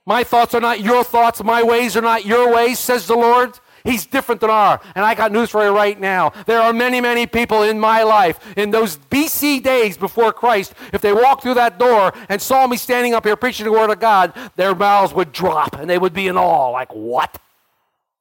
my 0.06 0.22
thoughts 0.24 0.54
are 0.54 0.60
not 0.60 0.80
your 0.80 1.02
thoughts, 1.04 1.42
my 1.42 1.62
ways 1.62 1.96
are 1.96 2.02
not 2.02 2.24
your 2.24 2.54
ways, 2.54 2.78
says 2.78 3.06
the 3.06 3.16
Lord. 3.16 3.58
He's 3.84 4.06
different 4.06 4.40
than 4.40 4.50
our. 4.50 4.80
And 4.94 5.04
I 5.04 5.14
got 5.14 5.32
news 5.32 5.50
for 5.50 5.64
you 5.64 5.74
right 5.74 5.98
now. 5.98 6.30
There 6.46 6.60
are 6.60 6.72
many, 6.72 7.00
many 7.00 7.26
people 7.26 7.62
in 7.62 7.80
my 7.80 8.02
life 8.02 8.38
in 8.56 8.70
those 8.70 8.96
BC 8.96 9.62
days 9.62 9.96
before 9.96 10.32
Christ. 10.32 10.74
If 10.92 11.00
they 11.00 11.12
walked 11.12 11.42
through 11.42 11.54
that 11.54 11.78
door 11.78 12.12
and 12.28 12.40
saw 12.40 12.66
me 12.66 12.76
standing 12.76 13.14
up 13.14 13.24
here 13.24 13.36
preaching 13.36 13.66
the 13.66 13.72
Word 13.72 13.90
of 13.90 14.00
God, 14.00 14.32
their 14.56 14.74
mouths 14.74 15.12
would 15.12 15.32
drop 15.32 15.78
and 15.78 15.88
they 15.88 15.98
would 15.98 16.12
be 16.12 16.28
in 16.28 16.36
awe. 16.36 16.70
Like, 16.70 16.92
what? 16.94 17.38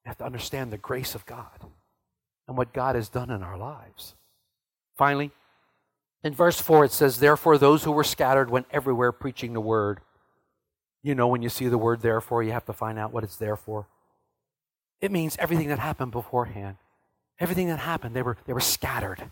You 0.04 0.10
have 0.10 0.18
to 0.18 0.26
understand 0.26 0.72
the 0.72 0.78
grace 0.78 1.16
of 1.16 1.26
God 1.26 1.46
and 2.48 2.58
what 2.58 2.74
God 2.74 2.96
has 2.96 3.10
done 3.10 3.30
in 3.30 3.44
our 3.44 3.58
lives. 3.58 4.16
Finally, 4.98 5.32
in 6.24 6.34
verse 6.34 6.60
4, 6.60 6.86
it 6.86 6.92
says, 6.92 7.20
Therefore, 7.20 7.58
those 7.58 7.84
who 7.84 7.92
were 7.92 8.04
scattered 8.04 8.50
went 8.50 8.68
everywhere 8.72 9.12
preaching 9.12 9.54
the 9.54 9.62
Word. 9.62 10.00
You 11.04 11.16
know, 11.16 11.28
when 11.28 11.42
you 11.42 11.50
see 11.50 11.68
the 11.68 11.78
word 11.78 12.02
therefore, 12.02 12.44
you 12.44 12.52
have 12.52 12.66
to 12.66 12.74
find 12.74 13.00
out 13.00 13.12
what 13.12 13.24
it's 13.24 13.38
there 13.38 13.56
for. 13.56 13.88
It 15.02 15.12
means 15.12 15.36
everything 15.40 15.68
that 15.70 15.80
happened 15.80 16.12
beforehand. 16.12 16.78
Everything 17.40 17.68
that 17.68 17.80
happened, 17.80 18.16
they 18.16 18.22
were, 18.22 18.38
they 18.46 18.54
were 18.54 18.60
scattered. 18.60 19.32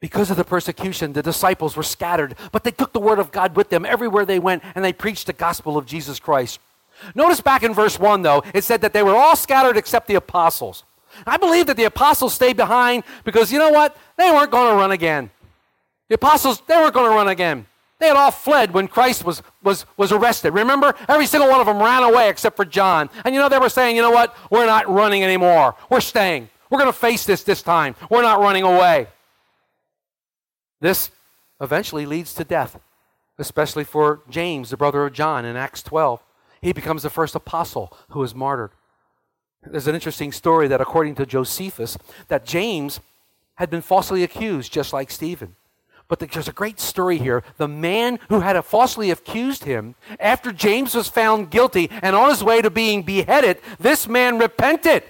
Because 0.00 0.30
of 0.30 0.36
the 0.36 0.44
persecution, 0.44 1.12
the 1.12 1.22
disciples 1.22 1.76
were 1.76 1.82
scattered, 1.82 2.34
but 2.52 2.64
they 2.64 2.72
took 2.72 2.92
the 2.92 3.00
word 3.00 3.18
of 3.18 3.30
God 3.32 3.56
with 3.56 3.70
them 3.70 3.86
everywhere 3.86 4.26
they 4.26 4.40
went 4.40 4.62
and 4.74 4.84
they 4.84 4.92
preached 4.92 5.26
the 5.26 5.32
gospel 5.32 5.78
of 5.78 5.86
Jesus 5.86 6.18
Christ. 6.18 6.58
Notice 7.14 7.40
back 7.40 7.62
in 7.62 7.72
verse 7.72 7.98
1, 7.98 8.22
though, 8.22 8.42
it 8.52 8.64
said 8.64 8.80
that 8.82 8.92
they 8.92 9.02
were 9.02 9.16
all 9.16 9.36
scattered 9.36 9.76
except 9.76 10.08
the 10.08 10.16
apostles. 10.16 10.84
I 11.26 11.36
believe 11.36 11.66
that 11.66 11.76
the 11.76 11.84
apostles 11.84 12.34
stayed 12.34 12.56
behind 12.56 13.04
because 13.22 13.52
you 13.52 13.58
know 13.58 13.70
what? 13.70 13.96
They 14.18 14.30
weren't 14.30 14.50
going 14.50 14.72
to 14.72 14.76
run 14.76 14.90
again. 14.90 15.30
The 16.08 16.16
apostles, 16.16 16.60
they 16.66 16.76
weren't 16.76 16.94
going 16.94 17.10
to 17.10 17.16
run 17.16 17.28
again. 17.28 17.66
They 18.04 18.08
had 18.08 18.18
all 18.18 18.32
fled 18.32 18.74
when 18.74 18.86
Christ 18.86 19.24
was, 19.24 19.42
was, 19.62 19.86
was 19.96 20.12
arrested. 20.12 20.50
Remember? 20.50 20.94
Every 21.08 21.24
single 21.24 21.48
one 21.48 21.60
of 21.60 21.66
them 21.66 21.78
ran 21.78 22.02
away 22.02 22.28
except 22.28 22.54
for 22.54 22.66
John. 22.66 23.08
And 23.24 23.34
you 23.34 23.40
know, 23.40 23.48
they 23.48 23.58
were 23.58 23.70
saying, 23.70 23.96
you 23.96 24.02
know 24.02 24.10
what? 24.10 24.36
We're 24.50 24.66
not 24.66 24.86
running 24.90 25.24
anymore. 25.24 25.74
We're 25.88 26.02
staying. 26.02 26.50
We're 26.68 26.80
going 26.80 26.92
to 26.92 26.98
face 26.98 27.24
this 27.24 27.42
this 27.44 27.62
time. 27.62 27.96
We're 28.10 28.20
not 28.20 28.40
running 28.40 28.62
away. 28.62 29.06
This 30.82 31.12
eventually 31.62 32.04
leads 32.04 32.34
to 32.34 32.44
death, 32.44 32.78
especially 33.38 33.84
for 33.84 34.20
James, 34.28 34.68
the 34.68 34.76
brother 34.76 35.06
of 35.06 35.14
John, 35.14 35.46
in 35.46 35.56
Acts 35.56 35.82
12. 35.82 36.22
He 36.60 36.74
becomes 36.74 37.04
the 37.04 37.10
first 37.10 37.34
apostle 37.34 37.96
who 38.10 38.22
is 38.22 38.34
martyred. 38.34 38.72
There's 39.62 39.86
an 39.86 39.94
interesting 39.94 40.30
story 40.30 40.68
that, 40.68 40.82
according 40.82 41.14
to 41.14 41.24
Josephus, 41.24 41.96
that 42.28 42.44
James 42.44 43.00
had 43.54 43.70
been 43.70 43.80
falsely 43.80 44.22
accused, 44.22 44.70
just 44.70 44.92
like 44.92 45.10
Stephen. 45.10 45.56
But 46.16 46.30
there's 46.30 46.48
a 46.48 46.52
great 46.52 46.78
story 46.78 47.18
here. 47.18 47.42
The 47.56 47.66
man 47.66 48.20
who 48.28 48.40
had 48.40 48.62
falsely 48.64 49.10
accused 49.10 49.64
him, 49.64 49.96
after 50.20 50.52
James 50.52 50.94
was 50.94 51.08
found 51.08 51.50
guilty 51.50 51.90
and 52.02 52.14
on 52.14 52.30
his 52.30 52.44
way 52.44 52.62
to 52.62 52.70
being 52.70 53.02
beheaded, 53.02 53.58
this 53.80 54.06
man 54.06 54.38
repented 54.38 55.02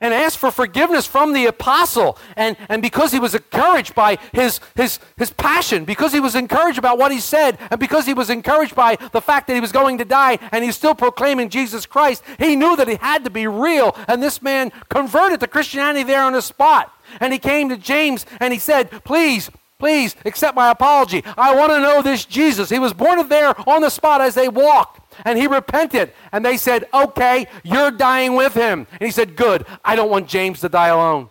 and 0.00 0.12
asked 0.12 0.38
for 0.38 0.50
forgiveness 0.50 1.06
from 1.06 1.32
the 1.32 1.46
apostle. 1.46 2.18
And, 2.36 2.56
and 2.68 2.82
because 2.82 3.12
he 3.12 3.20
was 3.20 3.34
encouraged 3.34 3.94
by 3.94 4.18
his, 4.32 4.58
his, 4.74 4.98
his 5.16 5.30
passion, 5.30 5.84
because 5.84 6.12
he 6.12 6.20
was 6.20 6.34
encouraged 6.34 6.78
about 6.78 6.98
what 6.98 7.12
he 7.12 7.20
said, 7.20 7.58
and 7.70 7.78
because 7.78 8.04
he 8.04 8.12
was 8.12 8.28
encouraged 8.28 8.74
by 8.74 8.96
the 9.12 9.20
fact 9.20 9.46
that 9.46 9.54
he 9.54 9.60
was 9.60 9.72
going 9.72 9.98
to 9.98 10.04
die 10.04 10.38
and 10.50 10.64
he's 10.64 10.76
still 10.76 10.96
proclaiming 10.96 11.48
Jesus 11.48 11.86
Christ, 11.86 12.24
he 12.38 12.56
knew 12.56 12.74
that 12.76 12.88
he 12.88 12.96
had 12.96 13.22
to 13.24 13.30
be 13.30 13.46
real. 13.46 13.96
And 14.08 14.22
this 14.22 14.42
man 14.42 14.72
converted 14.88 15.40
to 15.40 15.46
Christianity 15.46 16.02
there 16.02 16.22
on 16.22 16.32
the 16.32 16.42
spot. 16.42 16.92
And 17.20 17.32
he 17.32 17.38
came 17.38 17.68
to 17.68 17.76
James 17.76 18.26
and 18.40 18.52
he 18.52 18.58
said, 18.58 18.90
Please, 19.04 19.48
Please 19.84 20.16
accept 20.24 20.56
my 20.56 20.70
apology. 20.70 21.22
I 21.36 21.54
want 21.54 21.70
to 21.70 21.78
know 21.78 22.00
this 22.00 22.24
Jesus. 22.24 22.70
He 22.70 22.78
was 22.78 22.94
born 22.94 23.28
there 23.28 23.52
on 23.68 23.82
the 23.82 23.90
spot 23.90 24.22
as 24.22 24.34
they 24.34 24.48
walked. 24.48 25.14
And 25.26 25.38
he 25.38 25.46
repented. 25.46 26.14
And 26.32 26.42
they 26.42 26.56
said, 26.56 26.86
Okay, 26.94 27.46
you're 27.62 27.90
dying 27.90 28.34
with 28.34 28.54
him. 28.54 28.86
And 28.92 29.02
he 29.02 29.10
said, 29.10 29.36
Good. 29.36 29.66
I 29.84 29.94
don't 29.94 30.08
want 30.08 30.26
James 30.26 30.60
to 30.60 30.70
die 30.70 30.88
alone. 30.88 31.28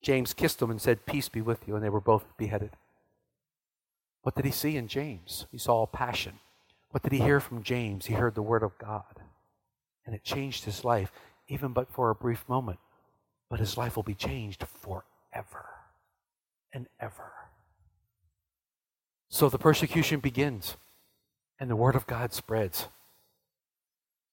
James 0.00 0.32
kissed 0.32 0.62
him 0.62 0.70
and 0.70 0.80
said, 0.80 1.04
Peace 1.04 1.28
be 1.28 1.42
with 1.42 1.68
you. 1.68 1.74
And 1.74 1.84
they 1.84 1.90
were 1.90 2.00
both 2.00 2.24
beheaded. 2.38 2.70
What 4.22 4.34
did 4.34 4.46
he 4.46 4.50
see 4.50 4.78
in 4.78 4.88
James? 4.88 5.44
He 5.52 5.58
saw 5.58 5.82
a 5.82 5.86
passion. 5.86 6.38
What 6.92 7.02
did 7.02 7.12
he 7.12 7.18
hear 7.18 7.40
from 7.40 7.62
James? 7.62 8.06
He 8.06 8.14
heard 8.14 8.36
the 8.36 8.40
word 8.40 8.62
of 8.62 8.78
God. 8.78 9.20
And 10.06 10.14
it 10.14 10.24
changed 10.24 10.64
his 10.64 10.82
life, 10.82 11.12
even 11.46 11.74
but 11.74 11.92
for 11.92 12.08
a 12.08 12.14
brief 12.14 12.48
moment. 12.48 12.78
But 13.50 13.60
his 13.60 13.76
life 13.76 13.96
will 13.96 14.02
be 14.02 14.14
changed 14.14 14.64
forever 14.80 15.77
and 16.72 16.86
ever. 17.00 17.32
So 19.28 19.48
the 19.48 19.58
persecution 19.58 20.20
begins 20.20 20.76
and 21.60 21.70
the 21.70 21.76
word 21.76 21.96
of 21.96 22.06
God 22.06 22.32
spreads. 22.32 22.88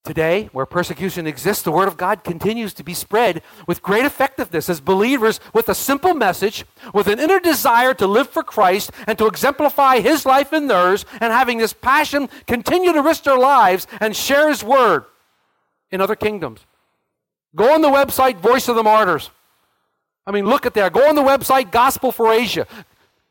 Today, 0.06 0.50
where 0.52 0.68
persecution 0.68 1.26
exists, 1.26 1.64
the 1.64 1.72
Word 1.72 1.88
of 1.88 1.98
God 1.98 2.24
continues 2.24 2.76
to 2.76 2.84
be 2.84 2.94
spread 2.94 3.42
with 3.66 3.82
great 3.82 4.06
effectiveness 4.06 4.70
as 4.70 4.80
believers 4.80 5.40
with 5.52 5.68
a 5.68 5.74
simple 5.74 6.14
message, 6.14 6.64
with 6.94 7.08
an 7.08 7.20
inner 7.20 7.40
desire 7.40 7.96
to 7.96 8.06
live 8.06 8.30
for 8.30 8.44
Christ 8.44 8.92
and 9.08 9.18
to 9.18 9.26
exemplify 9.26 10.02
His 10.02 10.24
life 10.24 10.54
in 10.54 10.68
theirs, 10.68 11.06
and 11.20 11.34
having 11.34 11.58
this 11.58 11.74
passion 11.74 12.30
continue 12.46 12.94
to 12.94 13.02
risk 13.02 13.24
their 13.24 13.38
lives 13.38 13.88
and 14.00 14.16
share 14.16 14.48
His 14.48 14.64
Word 14.64 15.06
in 15.90 16.02
other 16.02 16.16
kingdoms. 16.16 16.68
Go 17.56 17.74
on 17.74 17.82
the 17.82 17.90
website, 17.90 18.38
Voice 18.38 18.68
of 18.68 18.76
the 18.76 18.84
Martyrs. 18.84 19.32
I 20.28 20.32
mean, 20.32 20.46
look 20.46 20.66
at 20.66 20.74
there. 20.74 20.90
Go 20.90 21.08
on 21.08 21.16
the 21.16 21.22
website, 21.22 21.72
Gospel 21.72 22.12
for 22.12 22.32
Asia. 22.32 22.68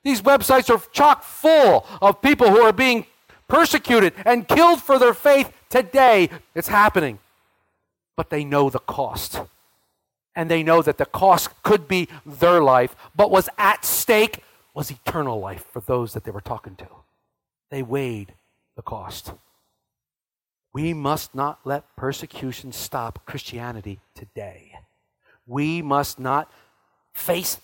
These 0.03 0.23
websites 0.23 0.71
are 0.71 0.81
chock 0.93 1.23
full 1.23 1.87
of 2.01 2.21
people 2.21 2.51
who 2.51 2.61
are 2.61 2.73
being 2.73 3.07
persecuted 3.49 4.13
and 4.25 4.47
killed 4.47 4.83
for 4.83 4.99
their 4.99 5.15
faith 5.15 5.51
today. 5.69 6.31
It's 6.55 6.69
happening. 6.69 7.19
But 8.17 8.31
they 8.31 8.45
know 8.45 8.71
the 8.71 8.79
cost. 8.79 9.41
And 10.37 10.51
they 10.51 10.63
know 10.63 10.83
that 10.83 10.99
the 10.99 11.07
cost 11.07 11.51
could 11.63 11.89
be 11.89 12.09
their 12.27 12.61
life, 12.61 12.95
but 13.15 13.31
was 13.31 13.49
at 13.57 13.85
stake 13.85 14.43
was 14.75 14.91
eternal 14.91 15.39
life 15.39 15.65
for 15.73 15.81
those 15.81 16.13
that 16.13 16.25
they 16.25 16.33
were 16.33 16.41
talking 16.41 16.75
to. 16.77 16.89
They 17.71 17.83
weighed 17.83 18.35
the 18.77 18.83
cost. 18.83 19.33
We 20.73 20.93
must 20.93 21.35
not 21.35 21.61
let 21.65 21.97
persecution 21.97 22.73
stop 22.73 23.25
Christianity 23.25 24.01
today. 24.15 24.73
We 25.47 25.81
must 25.81 26.19
not 26.19 26.51
face 27.15 27.59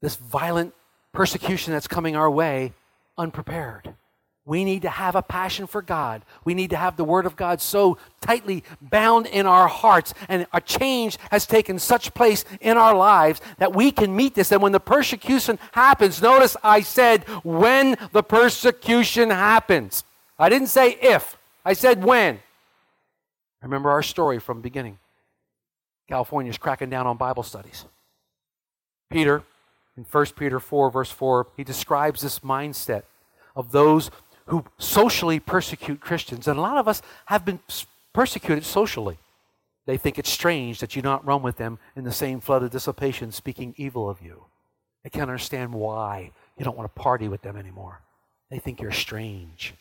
this 0.00 0.16
violent 0.16 0.74
persecution 1.12 1.72
that's 1.72 1.86
coming 1.86 2.16
our 2.16 2.30
way 2.30 2.72
unprepared. 3.16 3.94
We 4.44 4.64
need 4.64 4.82
to 4.82 4.88
have 4.88 5.14
a 5.14 5.22
passion 5.22 5.68
for 5.68 5.82
God. 5.82 6.24
We 6.44 6.54
need 6.54 6.70
to 6.70 6.76
have 6.76 6.96
the 6.96 7.04
Word 7.04 7.26
of 7.26 7.36
God 7.36 7.60
so 7.60 7.96
tightly 8.20 8.64
bound 8.80 9.26
in 9.26 9.46
our 9.46 9.68
hearts, 9.68 10.14
and 10.28 10.48
a 10.52 10.60
change 10.60 11.16
has 11.30 11.46
taken 11.46 11.78
such 11.78 12.12
place 12.12 12.44
in 12.60 12.76
our 12.76 12.94
lives 12.96 13.40
that 13.58 13.72
we 13.72 13.92
can 13.92 14.16
meet 14.16 14.34
this. 14.34 14.50
And 14.50 14.60
when 14.60 14.72
the 14.72 14.80
persecution 14.80 15.60
happens, 15.70 16.20
notice 16.20 16.56
I 16.64 16.80
said 16.80 17.22
when 17.44 17.96
the 18.10 18.24
persecution 18.24 19.30
happens. 19.30 20.02
I 20.36 20.48
didn't 20.48 20.68
say 20.68 20.98
if, 21.00 21.36
I 21.64 21.74
said 21.74 22.02
when. 22.02 22.40
Remember 23.62 23.90
our 23.90 24.02
story 24.02 24.40
from 24.40 24.56
the 24.56 24.62
beginning. 24.62 24.98
California's 26.08 26.58
cracking 26.58 26.90
down 26.90 27.06
on 27.06 27.16
Bible 27.16 27.44
studies. 27.44 27.84
Peter, 29.12 29.42
in 29.96 30.04
1 30.04 30.26
Peter 30.36 30.58
4, 30.58 30.90
verse 30.90 31.10
4, 31.10 31.46
he 31.56 31.64
describes 31.64 32.22
this 32.22 32.40
mindset 32.40 33.02
of 33.54 33.72
those 33.72 34.10
who 34.46 34.64
socially 34.78 35.38
persecute 35.38 36.00
Christians. 36.00 36.48
And 36.48 36.58
a 36.58 36.62
lot 36.62 36.78
of 36.78 36.88
us 36.88 37.02
have 37.26 37.44
been 37.44 37.60
persecuted 38.12 38.64
socially. 38.64 39.18
They 39.86 39.96
think 39.96 40.18
it's 40.18 40.30
strange 40.30 40.80
that 40.80 40.96
you 40.96 41.02
not 41.02 41.24
run 41.26 41.42
with 41.42 41.56
them 41.56 41.78
in 41.96 42.04
the 42.04 42.12
same 42.12 42.40
flood 42.40 42.62
of 42.62 42.70
dissipation, 42.70 43.32
speaking 43.32 43.74
evil 43.76 44.08
of 44.08 44.22
you. 44.22 44.44
They 45.02 45.10
can't 45.10 45.30
understand 45.30 45.74
why 45.74 46.30
you 46.56 46.64
don't 46.64 46.76
want 46.76 46.94
to 46.94 47.00
party 47.00 47.28
with 47.28 47.42
them 47.42 47.56
anymore. 47.56 48.00
They 48.50 48.58
think 48.58 48.80
you're 48.80 48.92
strange. 48.92 49.74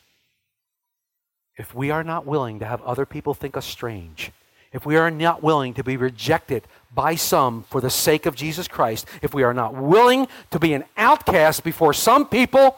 If 1.58 1.76
we 1.76 1.92
are 1.92 2.04
not 2.04 2.26
willing 2.26 2.60
to 2.60 2.66
have 2.66 2.82
other 2.82 3.06
people 3.06 3.34
think 3.34 3.56
us 3.56 3.66
strange, 3.66 4.32
if 4.72 4.86
we 4.86 4.96
are 4.96 5.12
not 5.12 5.44
willing 5.44 5.74
to 5.74 5.84
be 5.84 5.98
rejected 5.98 6.64
by 6.94 7.16
some 7.16 7.64
for 7.64 7.82
the 7.82 7.90
sake 7.90 8.26
of 8.26 8.36
Jesus 8.36 8.68
Christ, 8.68 9.06
if 9.22 9.34
we 9.34 9.44
are 9.44 9.54
not 9.54 9.76
willing 9.76 10.28
to 10.52 10.60
be 10.60 10.74
an 10.74 10.84
outcast 10.98 11.64
before 11.64 11.94
some 11.94 12.26
people, 12.28 12.78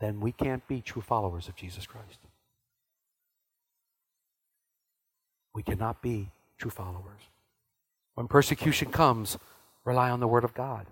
then 0.00 0.20
we 0.20 0.32
can't 0.32 0.66
be 0.68 0.80
true 0.80 1.02
followers 1.02 1.48
of 1.48 1.56
Jesus 1.56 1.86
Christ. 1.86 2.18
We 5.54 5.62
cannot 5.62 6.02
be 6.02 6.30
true 6.58 6.70
followers. 6.70 7.20
When 8.14 8.28
persecution 8.28 8.90
comes, 8.90 9.38
rely 9.84 10.10
on 10.10 10.20
the 10.20 10.28
Word 10.28 10.44
of 10.44 10.54
God. 10.54 10.86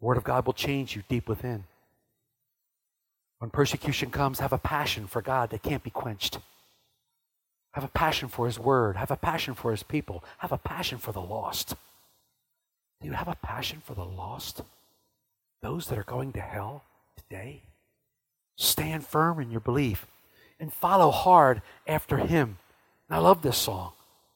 The 0.00 0.06
Word 0.06 0.16
of 0.16 0.24
God 0.24 0.46
will 0.46 0.52
change 0.52 0.96
you 0.96 1.02
deep 1.08 1.28
within. 1.28 1.64
When 3.38 3.50
persecution 3.50 4.10
comes, 4.10 4.38
have 4.38 4.52
a 4.52 4.58
passion 4.58 5.06
for 5.06 5.20
God 5.20 5.50
that 5.50 5.62
can't 5.62 5.82
be 5.82 5.90
quenched. 5.90 6.38
Have 7.74 7.84
a 7.84 7.88
passion 7.88 8.28
for 8.28 8.46
His 8.46 8.58
Word. 8.58 8.96
Have 8.96 9.10
a 9.10 9.16
passion 9.16 9.54
for 9.54 9.72
His 9.72 9.82
people. 9.82 10.22
Have 10.38 10.52
a 10.52 10.58
passion 10.58 10.98
for 10.98 11.10
the 11.10 11.20
lost. 11.20 11.74
Do 13.00 13.08
you 13.08 13.14
have 13.14 13.26
a 13.26 13.34
passion 13.34 13.82
for 13.84 13.94
the 13.94 14.04
lost? 14.04 14.62
Those 15.60 15.86
that 15.88 15.98
are 15.98 16.04
going 16.04 16.32
to 16.34 16.40
hell 16.40 16.84
today? 17.16 17.62
Stand 18.56 19.04
firm 19.04 19.40
in 19.40 19.50
your 19.50 19.60
belief 19.60 20.06
and 20.60 20.72
follow 20.72 21.10
hard 21.10 21.62
after 21.84 22.18
Him. 22.18 22.58
And 23.08 23.16
I 23.16 23.18
love 23.18 23.42
this 23.42 23.56
song. 23.56 23.92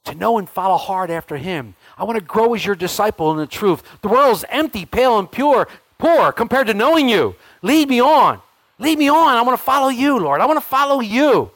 To 0.06 0.16
know 0.16 0.38
and 0.38 0.48
follow 0.48 0.76
hard 0.76 1.08
after 1.08 1.36
Him. 1.36 1.76
I 1.96 2.02
want 2.02 2.18
to 2.18 2.24
grow 2.24 2.54
as 2.54 2.66
your 2.66 2.74
disciple 2.74 3.30
in 3.30 3.36
the 3.36 3.46
truth. 3.46 3.84
The 4.02 4.08
world's 4.08 4.44
empty, 4.48 4.84
pale, 4.84 5.16
and 5.16 5.30
pure, 5.30 5.68
poor 5.98 6.32
compared 6.32 6.66
to 6.66 6.74
knowing 6.74 7.08
you. 7.08 7.36
Lead 7.62 7.88
me 7.88 8.00
on. 8.00 8.40
Lead 8.80 8.98
me 8.98 9.08
on. 9.08 9.36
I 9.36 9.42
want 9.42 9.56
to 9.56 9.64
follow 9.64 9.90
you, 9.90 10.18
Lord. 10.18 10.40
I 10.40 10.46
want 10.46 10.58
to 10.58 10.66
follow 10.66 11.00
you. 11.00 11.52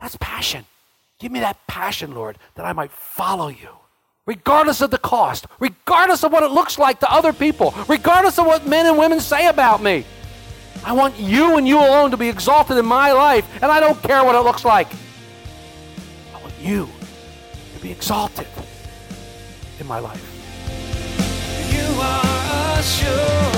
That's 0.00 0.16
passion. 0.16 0.64
Give 1.18 1.32
me 1.32 1.40
that 1.40 1.66
passion, 1.66 2.14
Lord, 2.14 2.38
that 2.54 2.64
I 2.64 2.72
might 2.72 2.92
follow 2.92 3.48
you. 3.48 3.70
Regardless 4.24 4.80
of 4.80 4.92
the 4.92 4.98
cost, 4.98 5.46
regardless 5.58 6.22
of 6.22 6.30
what 6.30 6.44
it 6.44 6.52
looks 6.52 6.78
like 6.78 7.00
to 7.00 7.10
other 7.10 7.32
people, 7.32 7.74
regardless 7.88 8.38
of 8.38 8.46
what 8.46 8.68
men 8.68 8.86
and 8.86 8.96
women 8.96 9.20
say 9.20 9.48
about 9.48 9.82
me. 9.82 10.04
I 10.84 10.92
want 10.92 11.18
you 11.18 11.56
and 11.56 11.66
you 11.66 11.78
alone 11.78 12.12
to 12.12 12.16
be 12.16 12.28
exalted 12.28 12.76
in 12.76 12.86
my 12.86 13.10
life, 13.10 13.44
and 13.60 13.72
I 13.72 13.80
don't 13.80 14.00
care 14.00 14.22
what 14.22 14.36
it 14.36 14.42
looks 14.42 14.64
like. 14.64 14.86
I 16.32 16.40
want 16.40 16.54
you 16.60 16.88
to 17.74 17.80
be 17.82 17.90
exalted 17.90 18.46
in 19.80 19.88
my 19.88 19.98
life. 19.98 20.22
You 21.72 22.00
are 22.00 22.78
a 22.78 22.82
sure 22.82 23.50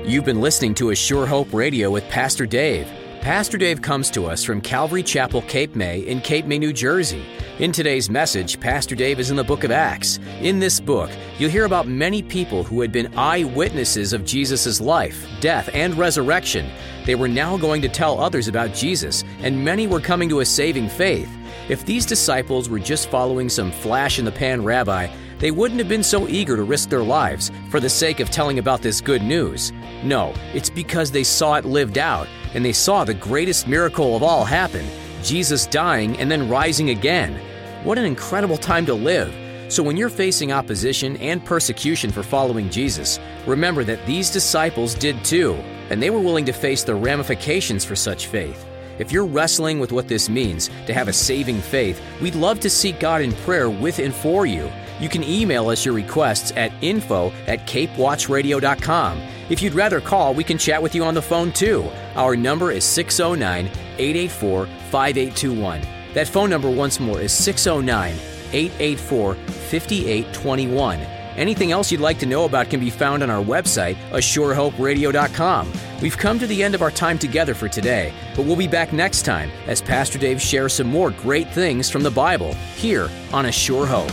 hope. 0.00 0.08
You've 0.08 0.24
been 0.24 0.40
listening 0.40 0.74
to 0.76 0.90
A 0.90 0.96
Sure 0.96 1.24
Hope 1.26 1.52
Radio 1.52 1.90
with 1.90 2.08
Pastor 2.08 2.46
Dave. 2.46 2.90
Pastor 3.24 3.56
Dave 3.56 3.80
comes 3.80 4.10
to 4.10 4.26
us 4.26 4.44
from 4.44 4.60
Calvary 4.60 5.02
Chapel, 5.02 5.40
Cape 5.40 5.74
May, 5.74 6.00
in 6.00 6.20
Cape 6.20 6.44
May, 6.44 6.58
New 6.58 6.74
Jersey. 6.74 7.24
In 7.58 7.72
today's 7.72 8.10
message, 8.10 8.60
Pastor 8.60 8.94
Dave 8.94 9.18
is 9.18 9.30
in 9.30 9.36
the 9.36 9.42
book 9.42 9.64
of 9.64 9.70
Acts. 9.70 10.20
In 10.42 10.58
this 10.58 10.78
book, 10.78 11.08
you'll 11.38 11.48
hear 11.48 11.64
about 11.64 11.88
many 11.88 12.22
people 12.22 12.62
who 12.62 12.82
had 12.82 12.92
been 12.92 13.10
eyewitnesses 13.16 14.12
of 14.12 14.26
Jesus' 14.26 14.78
life, 14.78 15.26
death, 15.40 15.70
and 15.72 15.96
resurrection. 15.96 16.66
They 17.06 17.14
were 17.14 17.26
now 17.26 17.56
going 17.56 17.80
to 17.80 17.88
tell 17.88 18.20
others 18.20 18.46
about 18.46 18.74
Jesus, 18.74 19.24
and 19.40 19.64
many 19.64 19.86
were 19.86 20.00
coming 20.00 20.28
to 20.28 20.40
a 20.40 20.44
saving 20.44 20.90
faith. 20.90 21.30
If 21.70 21.86
these 21.86 22.04
disciples 22.04 22.68
were 22.68 22.78
just 22.78 23.08
following 23.08 23.48
some 23.48 23.72
flash 23.72 24.18
in 24.18 24.26
the 24.26 24.32
pan 24.32 24.62
rabbi, 24.62 25.08
they 25.44 25.50
wouldn't 25.50 25.78
have 25.78 25.90
been 25.90 26.02
so 26.02 26.26
eager 26.26 26.56
to 26.56 26.62
risk 26.62 26.88
their 26.88 27.02
lives 27.02 27.52
for 27.68 27.78
the 27.78 27.90
sake 27.90 28.18
of 28.18 28.30
telling 28.30 28.58
about 28.58 28.80
this 28.80 29.02
good 29.02 29.20
news. 29.20 29.72
No, 30.02 30.32
it's 30.54 30.70
because 30.70 31.10
they 31.10 31.22
saw 31.22 31.56
it 31.56 31.66
lived 31.66 31.98
out 31.98 32.26
and 32.54 32.64
they 32.64 32.72
saw 32.72 33.04
the 33.04 33.12
greatest 33.12 33.68
miracle 33.68 34.16
of 34.16 34.22
all 34.22 34.46
happen 34.46 34.86
Jesus 35.22 35.66
dying 35.66 36.16
and 36.16 36.30
then 36.30 36.48
rising 36.48 36.88
again. 36.88 37.38
What 37.84 37.98
an 37.98 38.06
incredible 38.06 38.56
time 38.56 38.86
to 38.86 38.94
live. 38.94 39.34
So, 39.70 39.82
when 39.82 39.98
you're 39.98 40.08
facing 40.08 40.50
opposition 40.50 41.18
and 41.18 41.44
persecution 41.44 42.10
for 42.10 42.22
following 42.22 42.70
Jesus, 42.70 43.20
remember 43.46 43.84
that 43.84 44.06
these 44.06 44.30
disciples 44.30 44.94
did 44.94 45.22
too, 45.26 45.52
and 45.90 46.02
they 46.02 46.08
were 46.08 46.20
willing 46.20 46.46
to 46.46 46.54
face 46.54 46.84
the 46.84 46.94
ramifications 46.94 47.84
for 47.84 47.96
such 47.96 48.28
faith. 48.28 48.64
If 48.98 49.12
you're 49.12 49.26
wrestling 49.26 49.78
with 49.78 49.92
what 49.92 50.08
this 50.08 50.30
means 50.30 50.70
to 50.86 50.94
have 50.94 51.08
a 51.08 51.12
saving 51.12 51.60
faith, 51.60 52.00
we'd 52.22 52.34
love 52.34 52.60
to 52.60 52.70
seek 52.70 52.98
God 52.98 53.20
in 53.20 53.32
prayer 53.44 53.68
with 53.68 53.98
and 53.98 54.14
for 54.14 54.46
you. 54.46 54.70
You 55.00 55.08
can 55.08 55.24
email 55.24 55.68
us 55.68 55.84
your 55.84 55.94
requests 55.94 56.52
at 56.56 56.72
info 56.80 57.32
at 57.46 57.66
capewatchradio.com. 57.66 59.20
If 59.50 59.60
you'd 59.60 59.74
rather 59.74 60.00
call, 60.00 60.34
we 60.34 60.44
can 60.44 60.56
chat 60.56 60.82
with 60.82 60.94
you 60.94 61.04
on 61.04 61.14
the 61.14 61.22
phone 61.22 61.52
too. 61.52 61.88
Our 62.14 62.36
number 62.36 62.70
is 62.70 62.84
609 62.84 63.66
884 63.98 64.66
5821. 64.66 65.82
That 66.14 66.28
phone 66.28 66.48
number, 66.48 66.70
once 66.70 67.00
more, 67.00 67.20
is 67.20 67.32
609 67.32 68.14
884 68.52 69.34
5821. 69.34 71.00
Anything 71.36 71.72
else 71.72 71.90
you'd 71.90 72.00
like 72.00 72.18
to 72.20 72.26
know 72.26 72.44
about 72.44 72.70
can 72.70 72.78
be 72.78 72.90
found 72.90 73.22
on 73.22 73.30
our 73.30 73.42
website, 73.42 73.96
ASureHopeRadio.com. 74.12 75.72
We've 76.00 76.16
come 76.16 76.38
to 76.38 76.46
the 76.46 76.62
end 76.62 76.76
of 76.76 76.82
our 76.82 76.92
time 76.92 77.18
together 77.18 77.54
for 77.54 77.68
today, 77.68 78.12
but 78.36 78.46
we'll 78.46 78.56
be 78.56 78.68
back 78.68 78.92
next 78.92 79.22
time 79.22 79.50
as 79.66 79.82
Pastor 79.82 80.18
Dave 80.18 80.40
shares 80.40 80.74
some 80.74 80.86
more 80.86 81.10
great 81.10 81.50
things 81.50 81.90
from 81.90 82.04
the 82.04 82.10
Bible 82.10 82.54
here 82.76 83.10
on 83.32 83.46
A 83.46 83.52
Sure 83.52 83.86
Hope. 83.86 84.12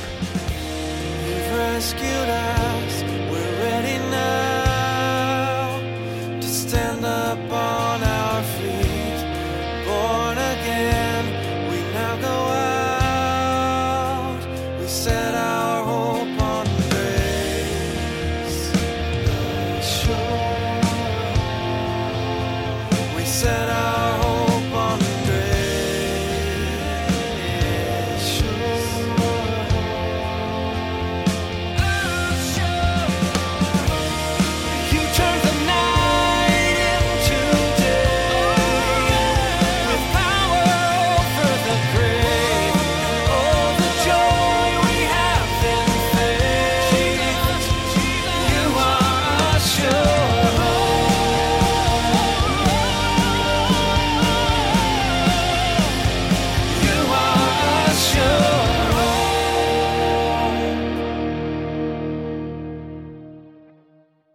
Rescued 1.82 2.11